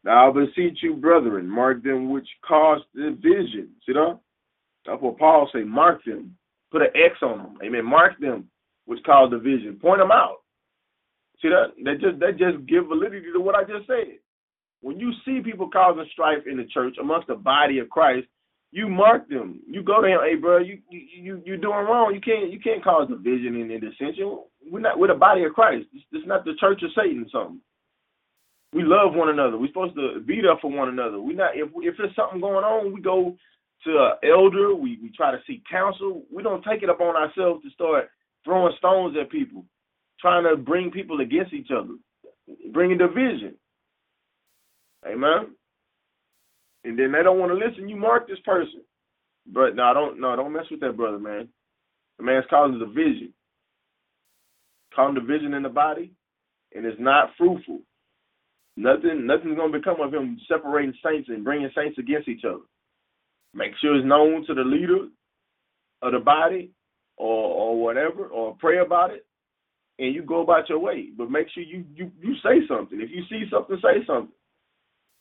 [0.04, 3.70] Now I beseech you, brethren, mark them which cause division.
[3.86, 4.18] See that?
[4.86, 5.62] That's what Paul say.
[5.62, 6.36] Mark them.
[6.72, 7.58] Put an X on them.
[7.64, 7.84] Amen.
[7.84, 8.48] Mark them
[8.86, 9.78] which cause division.
[9.80, 10.38] Point them out.
[11.40, 11.72] See that?
[11.84, 14.18] That just that just give validity to what I just said.
[14.82, 18.26] When you see people causing strife in the church amongst the body of Christ,
[18.72, 19.60] you mark them.
[19.66, 22.14] You go to him, hey bro, you you you you're doing wrong.
[22.14, 24.40] You can't you can't cause division in dissension.
[24.70, 25.86] We're not we're the body of Christ.
[25.92, 27.26] It's, it's not the church of Satan.
[27.26, 27.60] or Something.
[28.72, 29.58] We love one another.
[29.58, 31.20] We're supposed to be there for one another.
[31.20, 33.36] We not if if there's something going on, we go
[33.84, 34.74] to an elder.
[34.74, 36.22] We we try to seek counsel.
[36.32, 38.10] We don't take it upon ourselves to start
[38.44, 39.64] throwing stones at people,
[40.20, 41.94] trying to bring people against each other,
[42.72, 43.54] bringing division.
[45.06, 45.54] Amen.
[46.84, 47.88] And then they don't want to listen.
[47.88, 48.82] You mark this person,
[49.46, 51.48] but no, don't no, don't mess with that brother, man.
[52.18, 53.32] The man's causing division,
[54.94, 56.12] causing division in the body,
[56.74, 57.80] and it's not fruitful.
[58.76, 62.64] Nothing, nothing's gonna become of him separating saints and bringing saints against each other.
[63.54, 65.08] Make sure it's known to the leader
[66.02, 66.70] of the body,
[67.16, 69.26] or or whatever, or pray about it,
[69.98, 71.08] and you go about your way.
[71.16, 73.00] But make sure you you you say something.
[73.00, 74.34] If you see something, say something.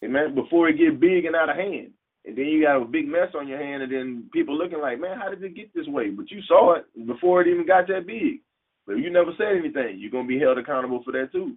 [0.04, 0.36] Amen.
[0.36, 1.92] Before it get big and out of hand.
[2.26, 5.00] And then you got a big mess on your hand, and then people looking like,
[5.00, 6.10] man, how did it get this way?
[6.10, 8.42] But you saw it before it even got that big.
[8.86, 9.98] But you never said anything.
[10.00, 11.56] You're gonna be held accountable for that too.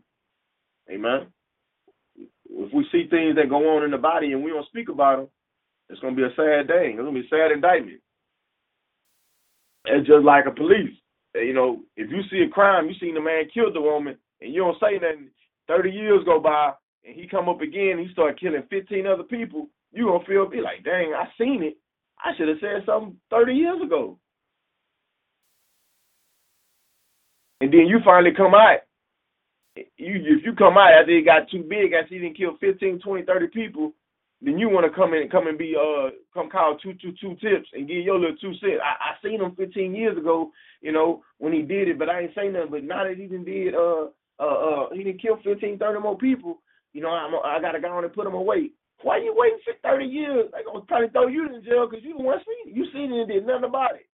[0.90, 1.26] Amen.
[2.16, 5.16] If we see things that go on in the body and we don't speak about
[5.18, 5.28] them,
[5.92, 6.88] it's gonna be a sad day.
[6.90, 8.00] It's gonna be a sad indictment.
[9.84, 10.96] It's just like a police.
[11.34, 14.52] You know, if you see a crime, you seen the man killed the woman, and
[14.52, 15.30] you don't say nothing.
[15.68, 16.72] Thirty years go by,
[17.04, 20.60] and he come up again, he start killing 15 other people, you gonna feel be
[20.60, 21.76] like, dang, I seen it.
[22.24, 24.18] I should have said something 30 years ago.
[27.60, 28.80] And then you finally come out.
[29.76, 33.00] You if you come out after it got too big, after you didn't kill 15,
[33.00, 33.92] 20, 30 people,
[34.44, 37.12] then you want to come in and come and be uh come call two two
[37.20, 38.82] two tips and give your little two cents.
[38.82, 40.50] I, I seen him 15 years ago,
[40.80, 42.70] you know, when he did it, but I ain't say nothing.
[42.70, 44.06] But now that he didn't did uh
[44.40, 46.60] uh uh he didn't kill 15, 30 more people,
[46.92, 48.70] you know, I'm, I got to go on and put him away.
[49.02, 50.46] Why you waiting for 30 years?
[50.52, 52.76] They to probably throw you in jail because you the one seen it.
[52.76, 54.06] You seen it and did nothing about it.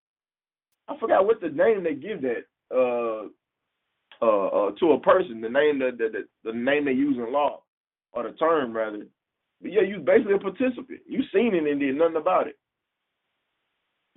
[0.87, 3.27] I forgot what the name they give that uh,
[4.21, 6.09] uh, uh, to a person, the name that the,
[6.43, 7.61] the, the name they use in law,
[8.13, 9.05] or the term rather.
[9.61, 10.99] But yeah, you basically a participant.
[11.07, 12.57] You seen it and did nothing about it.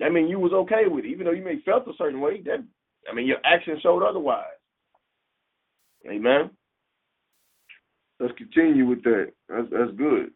[0.05, 2.41] I mean, you was okay with it, even though you may felt a certain way.
[2.43, 2.65] That
[3.11, 4.45] I mean, your actions showed otherwise.
[6.09, 6.51] Amen.
[8.19, 9.33] Let's continue with that.
[9.49, 10.31] That's, that's good.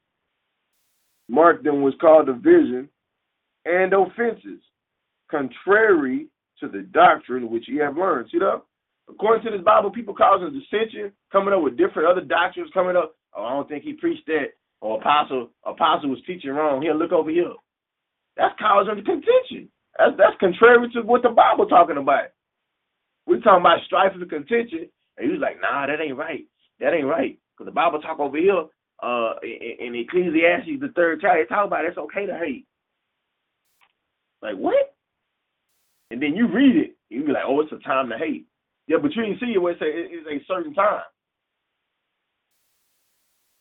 [1.28, 2.88] Mark them was called division
[3.64, 4.60] and offenses,
[5.30, 6.28] contrary
[6.60, 8.28] to the doctrine which ye have learned.
[8.30, 8.62] See that?
[9.08, 13.16] According to this Bible, people causing dissension, coming up with different other doctrines, coming up.
[13.36, 14.52] Oh, I don't think he preached that.
[14.84, 16.82] Or apostle, apostle was teaching wrong.
[16.82, 17.54] Here, look over here.
[18.36, 19.70] That's causing contention.
[19.98, 22.36] That's that's contrary to what the Bible talking about.
[23.26, 26.44] We're talking about strife and contention, and he's like, nah, that ain't right.
[26.80, 27.38] That ain't right.
[27.56, 28.66] Because the Bible talk over here,
[29.02, 32.66] uh, in, in Ecclesiastes, the third chapter, it talk about it's okay to hate.
[34.42, 34.92] Like what?
[36.10, 38.44] And then you read it, you be like, oh, it's a time to hate.
[38.86, 41.08] Yeah, but you didn't see it where it say it's a certain time.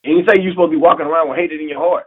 [0.04, 2.06] And you say you're supposed to be walking around with hatred in your heart.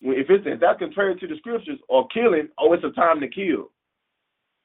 [0.00, 3.28] If it's if that's contrary to the scriptures or killing, oh, it's a time to
[3.28, 3.70] kill.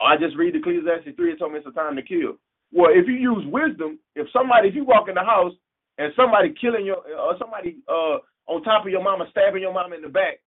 [0.01, 2.39] I just read the Ecclesiastes 3, it told me it's a time to kill.
[2.71, 5.53] Well, if you use wisdom, if somebody, if you walk in the house
[5.97, 9.95] and somebody killing your or somebody uh on top of your mama stabbing your mama
[9.95, 10.39] in the back,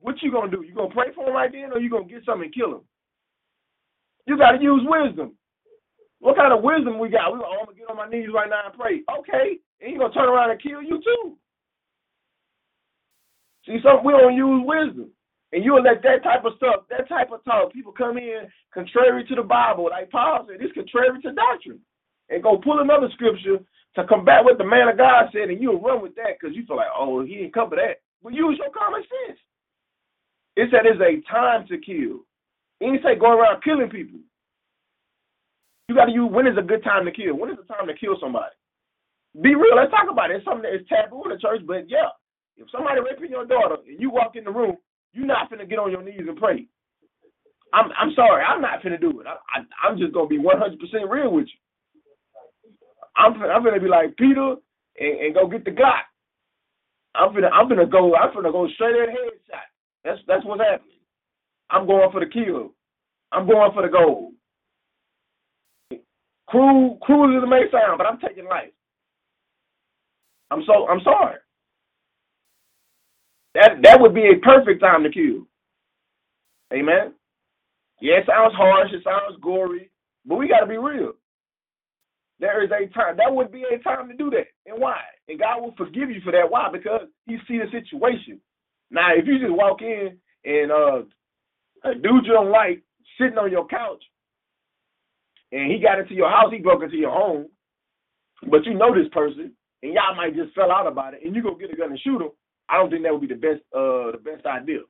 [0.00, 0.62] what you gonna do?
[0.62, 2.84] You gonna pray for him right then, or you gonna get something and kill him?
[4.26, 5.34] You gotta use wisdom.
[6.20, 7.32] What kind of wisdom we got?
[7.32, 9.02] We oh, I'm gonna get on my knees right now and pray.
[9.20, 11.36] Okay, and he gonna turn around and kill you too.
[13.66, 15.10] See, some we don't use wisdom.
[15.52, 19.24] And you'll let that type of stuff, that type of talk, people come in contrary
[19.24, 21.80] to the Bible, like Paul said, it's contrary to doctrine.
[22.28, 23.58] And go pull another scripture
[23.94, 26.66] to combat what the man of God said, and you'll run with that because you
[26.66, 28.02] feel like, oh, he didn't cover that.
[28.22, 29.38] But use your common sense.
[30.56, 32.26] It said it's a time to kill.
[32.80, 34.18] It didn't say go around killing people.
[35.88, 37.36] You got to use when is a good time to kill.
[37.36, 38.52] When is the time to kill somebody?
[39.42, 39.76] Be real.
[39.76, 40.36] Let's talk about it.
[40.36, 42.08] It's something that is taboo in the church, but yeah,
[42.56, 44.76] if somebody raping your daughter and you walk in the room,
[45.12, 46.66] you're not finna get on your knees and pray.
[47.72, 49.26] I'm I'm sorry, I'm not finna do it.
[49.26, 51.60] I, I I'm just gonna be 100 percent real with you.
[53.16, 54.56] I'm finna, I'm gonna be like Peter
[54.98, 56.08] and, and go get the Glock.
[57.14, 59.68] I'm gonna I'm gonna go I'm gonna go straight at headshot.
[60.04, 61.00] That's that's what's happening.
[61.70, 62.72] I'm going for the kill.
[63.32, 64.32] I'm going for the gold.
[66.48, 68.70] Cruel, cruel as it may sound, but I'm taking life.
[70.50, 71.36] I'm so I'm sorry.
[73.54, 75.46] That that would be a perfect time to kill.
[76.72, 77.14] Amen.
[78.00, 79.90] Yeah, it sounds harsh, it sounds gory,
[80.26, 81.12] but we gotta be real.
[82.38, 84.48] There is a time that would be a time to do that.
[84.66, 84.98] And why?
[85.28, 86.50] And God will forgive you for that.
[86.50, 86.68] Why?
[86.72, 88.40] Because He see the situation.
[88.90, 91.02] Now, if you just walk in and uh
[91.84, 92.82] a dude you don't like
[93.18, 94.02] sitting on your couch
[95.52, 97.46] and he got into your house, he broke into your home,
[98.50, 99.52] but you know this person
[99.86, 102.00] and y'all might just fell out about it and you go get a gun and
[102.00, 102.30] shoot him,
[102.68, 104.80] I don't think that would be the best uh the best idea.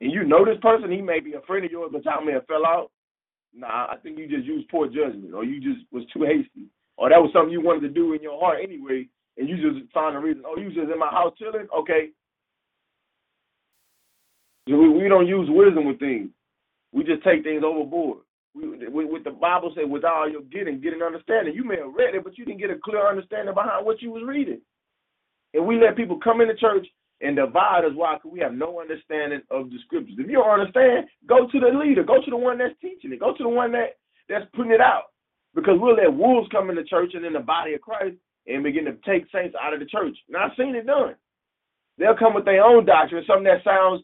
[0.00, 2.32] And you know this person, he may be a friend of yours, but y'all may
[2.32, 2.90] have fell out.
[3.54, 6.66] Nah, I think you just used poor judgment, or you just was too hasty,
[6.96, 9.06] or that was something you wanted to do in your heart anyway,
[9.36, 10.42] and you just found a reason.
[10.46, 11.66] Oh, you just in my house chilling?
[11.76, 12.10] Okay.
[14.66, 16.30] We, we don't use wisdom with things.
[16.92, 18.18] We just take things overboard.
[18.54, 21.54] With the Bible said, with all your getting, get an understanding.
[21.54, 24.10] You may have read it, but you didn't get a clear understanding behind what you
[24.10, 24.60] was reading.
[25.54, 26.86] And we let people come into church
[27.20, 27.92] and divide us.
[27.94, 28.16] Why?
[28.16, 30.16] Because we have no understanding of the scriptures.
[30.18, 32.02] If you don't understand, go to the leader.
[32.02, 33.20] Go to the one that's teaching it.
[33.20, 33.98] Go to the one that
[34.28, 35.12] that's putting it out.
[35.54, 38.16] Because we'll let wolves come in the church and in the body of Christ
[38.46, 40.16] and begin to take saints out of the church.
[40.28, 41.14] And I've seen it done.
[41.98, 44.02] They'll come with their own doctrine, something that sounds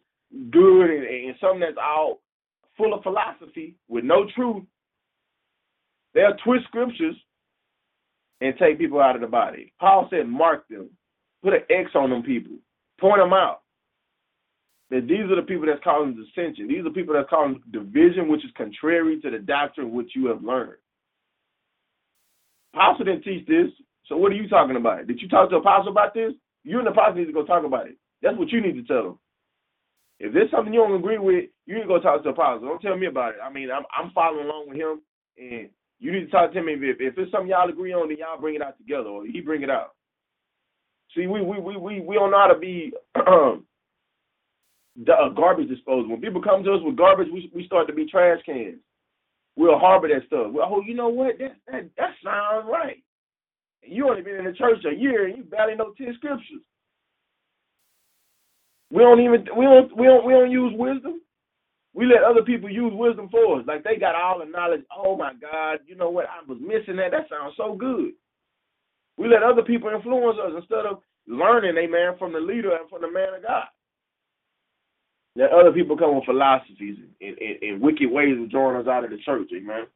[0.51, 2.21] good and, and something that's all
[2.77, 4.65] full of philosophy with no truth.
[6.15, 7.17] They'll twist scriptures
[8.41, 9.73] and take people out of the body.
[9.81, 10.91] Paul said, mark them,
[11.43, 12.57] put an X on them people,
[13.01, 13.63] point them out.
[14.91, 16.69] That these are the people that's causing dissension.
[16.69, 20.45] These are people that's causing division, which is contrary to the doctrine which you have
[20.45, 20.79] learned.
[22.73, 23.69] Apostle didn't teach this,
[24.07, 25.07] so what are you talking about?
[25.07, 26.33] Did you talk to Apostle about this?
[26.63, 27.97] You and the Apostle need to go talk about it.
[28.23, 29.19] That's what you need to tell them.
[30.19, 32.69] If there's something you don't agree with, you need to go talk to apostle.
[32.69, 33.41] Don't tell me about it.
[33.43, 35.01] I mean, I'm I'm following along with him,
[35.37, 35.69] and
[35.99, 36.69] you need to talk to him.
[36.69, 39.41] If if it's something y'all agree on, then y'all bring it out together, or he
[39.41, 39.95] bring it out.
[41.15, 42.93] See, we we we we, we don't know how to be
[45.37, 46.11] garbage disposal.
[46.11, 48.79] When people come to us with garbage, we we start to be trash cans.
[49.57, 50.53] We'll harbor that stuff.
[50.53, 51.39] Well, oh, you know what?
[51.39, 53.03] That that that sounds right.
[53.83, 56.63] You only been in the church a year and you barely know ten scriptures.
[58.91, 61.21] We don't even we don't we don't we don't use wisdom.
[61.97, 63.65] We let other people use wisdom for us.
[63.67, 64.83] Like they got all the knowledge.
[64.95, 66.27] Oh my God, you know what?
[66.27, 67.11] I was missing that.
[67.11, 68.13] That sounds so good.
[69.17, 73.01] We let other people influence us instead of learning, amen, from the leader and from
[73.01, 73.65] the man of God.
[75.37, 79.05] Let other people come with philosophies and, and, and wicked ways of drawing us out
[79.05, 79.87] of the church, amen.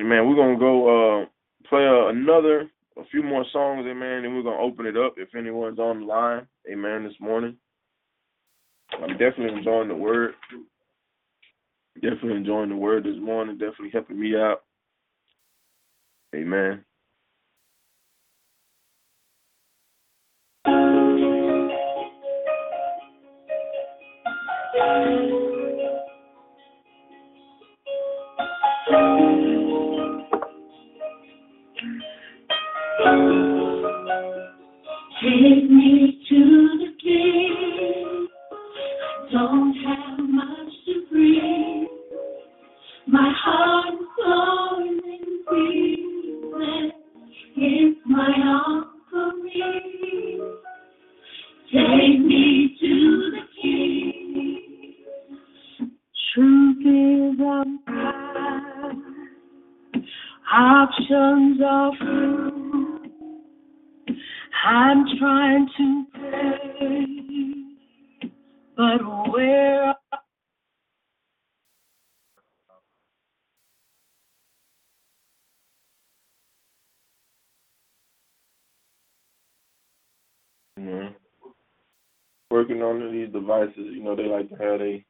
[0.00, 0.26] Amen.
[0.26, 1.26] We're gonna go uh,
[1.68, 5.34] play uh, another a few more songs, amen, and we're gonna open it up if
[5.34, 7.58] anyone's on the line, amen, this morning.
[9.02, 10.34] I'm definitely enjoying the word.
[11.96, 14.62] Definitely enjoying the word this morning, definitely helping me out.
[16.34, 16.84] Amen.
[60.56, 63.00] Options are few.
[64.64, 67.64] I'm trying to pray,
[68.76, 69.94] but where
[80.78, 81.14] Mhm.
[82.50, 85.04] Working on these devices, you know, they like to have they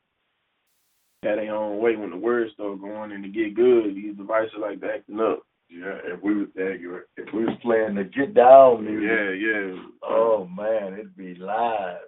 [1.27, 3.95] have their own way when the words start going and to get good.
[3.95, 5.43] These devices like to acting up.
[5.69, 9.83] Yeah, if we was if we was playing the get down music, Yeah, yeah.
[10.05, 11.99] oh man, it'd be live.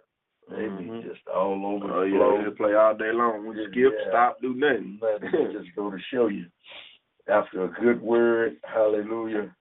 [0.49, 1.03] They'd Mhm.
[1.03, 2.43] be just all over Oh the yeah, floor.
[2.45, 3.47] they play all day long.
[3.47, 4.09] We skip, Yeah.
[4.09, 4.99] stop, do nothing.
[5.03, 6.47] Nothing, just go to show you.
[7.27, 9.55] After a good word, hallelujah,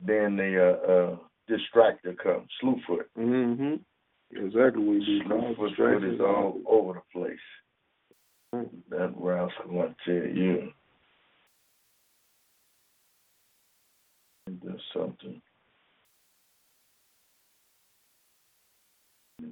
[0.00, 1.16] then the uh, uh,
[1.50, 3.06] distractor comes, Slewfoot.
[3.18, 3.74] mm-hmm.
[4.30, 5.28] Exactly what you do.
[5.30, 7.38] Slewfoot is all over the place.
[8.52, 10.70] That rascal went to you.
[14.48, 15.42] Do something.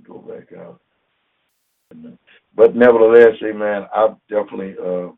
[0.07, 0.81] Go back out.
[2.57, 5.11] But nevertheless, amen, I've definitely uh,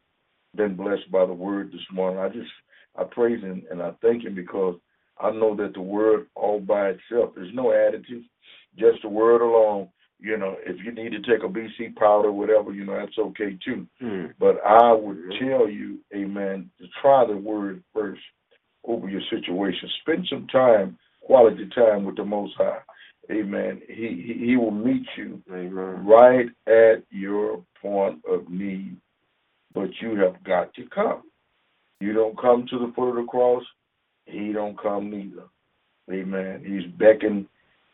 [0.57, 2.21] been blessed by the word this morning.
[2.21, 2.51] I just,
[2.99, 4.77] I praise him and I thank him because
[5.21, 8.25] I know that the word all by itself, there's no additive,
[8.79, 9.89] just the word alone
[10.21, 13.57] you know, if you need to take a BC powder, whatever, you know, that's okay
[13.65, 13.87] too.
[14.01, 14.27] Hmm.
[14.41, 18.21] But I would tell you, amen, to try the word first
[18.85, 19.89] over your situation.
[20.03, 22.81] Spend some time, quality time with the Most High.
[23.31, 23.83] Amen.
[23.87, 26.07] He he, he will meet you Amen.
[26.07, 28.97] right at your point of need.
[29.75, 31.23] But you have got to come.
[32.01, 33.63] You don't come to the foot of the cross,
[34.25, 35.45] he don't come neither.
[36.11, 36.65] Amen.
[36.65, 37.47] He's beckoned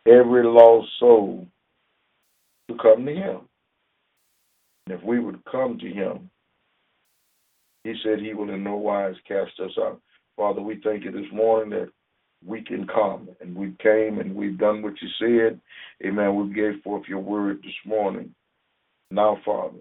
[0.07, 1.47] every lost soul
[2.69, 3.41] to come to him.
[4.87, 6.31] And if we would come to him,
[7.85, 10.01] he said he will in no wise cast us out.
[10.37, 11.91] Father, we thank you this morning that
[12.45, 13.29] we can come.
[13.41, 15.61] And we came and we've done what you said.
[16.05, 16.37] Amen.
[16.37, 18.35] We gave forth your word this morning.
[19.11, 19.79] Now, Father,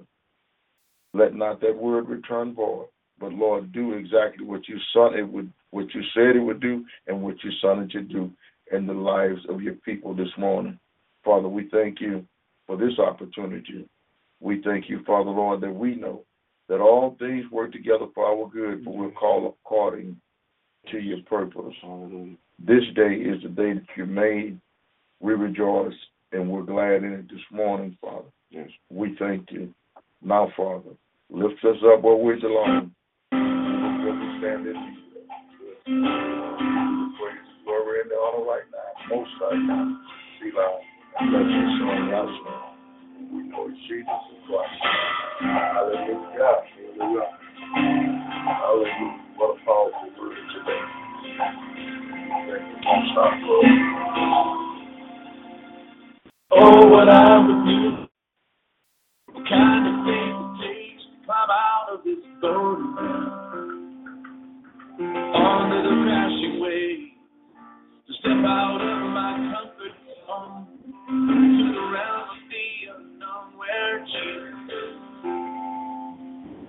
[1.13, 2.87] let not that word return void.
[3.19, 6.83] But Lord, do exactly what you son it would what you said it would do
[7.07, 8.31] and what you son it to do
[8.71, 10.79] in the lives of your people this morning.
[11.23, 12.25] Father, we thank you
[12.67, 13.87] for this opportunity.
[14.39, 16.23] We thank you, Father Lord, that we know
[16.69, 20.17] that all things work together for our good, for we're called according
[20.91, 21.73] to your purpose.
[21.81, 22.35] Hallelujah.
[22.59, 24.59] This day is the day that you made.
[25.19, 25.93] We rejoice
[26.31, 28.27] and we're glad in it this morning, Father.
[28.49, 28.69] Yes.
[28.89, 29.73] We thank you.
[30.21, 30.91] Now, Father,
[31.29, 32.91] lift us up where we belong.
[33.31, 34.99] Where we stand in need.
[37.19, 39.15] Praise, glory, and honor right now.
[39.15, 39.31] Most.
[40.41, 40.81] Be loud.
[41.19, 42.55] Bless your son, Yahshua.
[43.31, 44.05] We know it's Jesus
[44.47, 44.81] Christ.
[45.41, 46.65] Hallelujah.
[46.97, 47.29] Hallelujah.
[48.49, 49.21] Hallelujah.
[49.37, 50.83] What a powerful word today.
[52.49, 53.37] Thank you, Most High.
[56.51, 57.79] Oh, what I would do.
[59.49, 62.97] Kind of thing it takes to climb out of this golden
[64.97, 67.13] Onto the crashing waves.
[68.07, 69.02] To step out of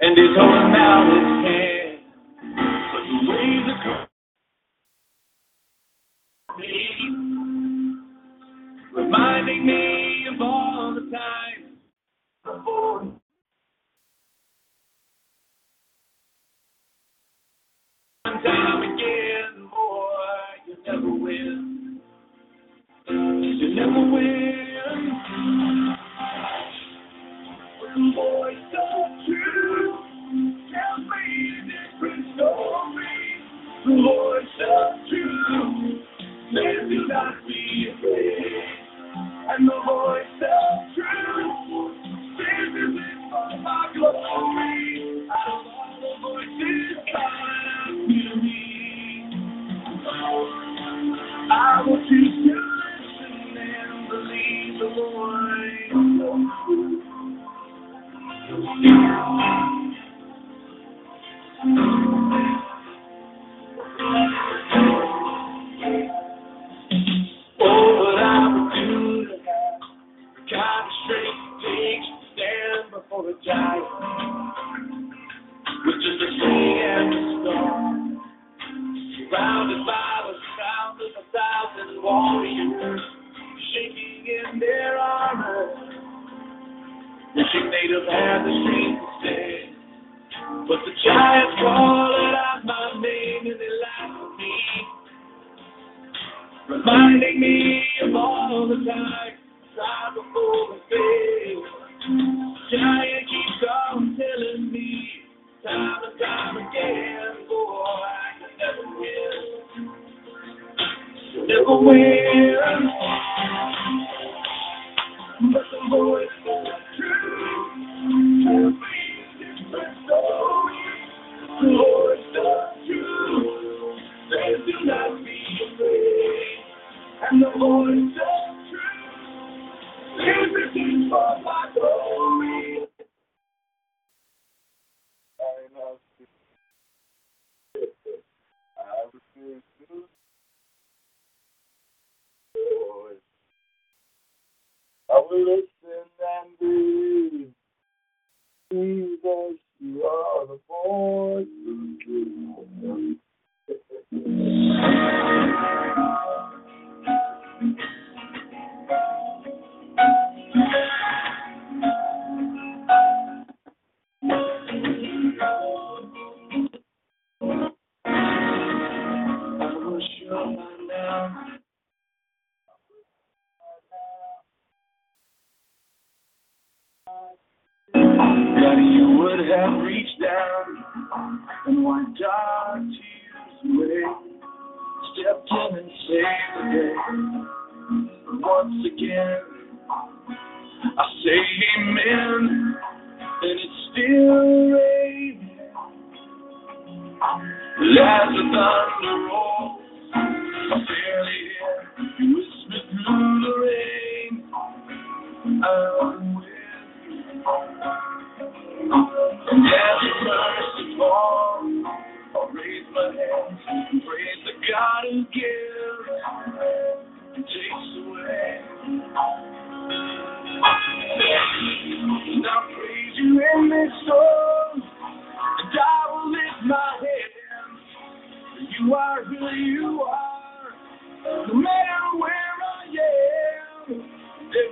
[0.05, 1.99] And he's holding out his hand.
[2.93, 4.09] But the waves are coming.
[8.95, 11.79] reminding me of all the times
[12.45, 13.03] before.
[18.27, 22.01] And time again, boy, you never win.
[23.09, 24.44] You never win.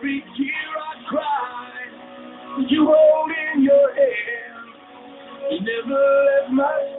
[0.03, 4.67] every tear I cry, you hold in your hand.
[5.51, 6.92] You never let my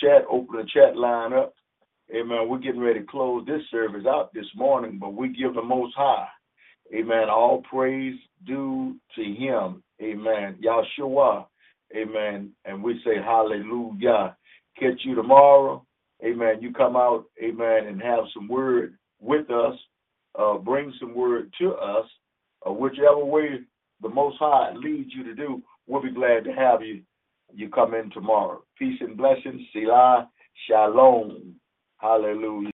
[0.00, 1.54] chat, open the chat line up.
[2.14, 2.48] Amen.
[2.48, 5.94] We're getting ready to close this service out this morning, but we give the Most
[5.96, 6.26] High.
[6.94, 7.28] Amen.
[7.30, 9.82] All praise due to Him.
[10.02, 10.58] Amen.
[10.62, 11.46] Yahshua.
[11.96, 12.50] Amen.
[12.64, 14.36] And we say hallelujah.
[14.78, 15.84] Catch you tomorrow.
[16.24, 16.60] Amen.
[16.60, 19.74] You come out, amen, and have some word with us.
[20.38, 22.06] Uh, bring some word to us,
[22.66, 23.60] uh, whichever way
[24.02, 25.62] the Most High leads you to do.
[25.86, 27.02] We'll be glad to have you.
[27.52, 28.62] You come in tomorrow.
[28.78, 29.59] Peace and blessings.
[29.72, 30.28] Selah.
[30.66, 31.54] Shalom.
[31.98, 32.68] Hallelujah.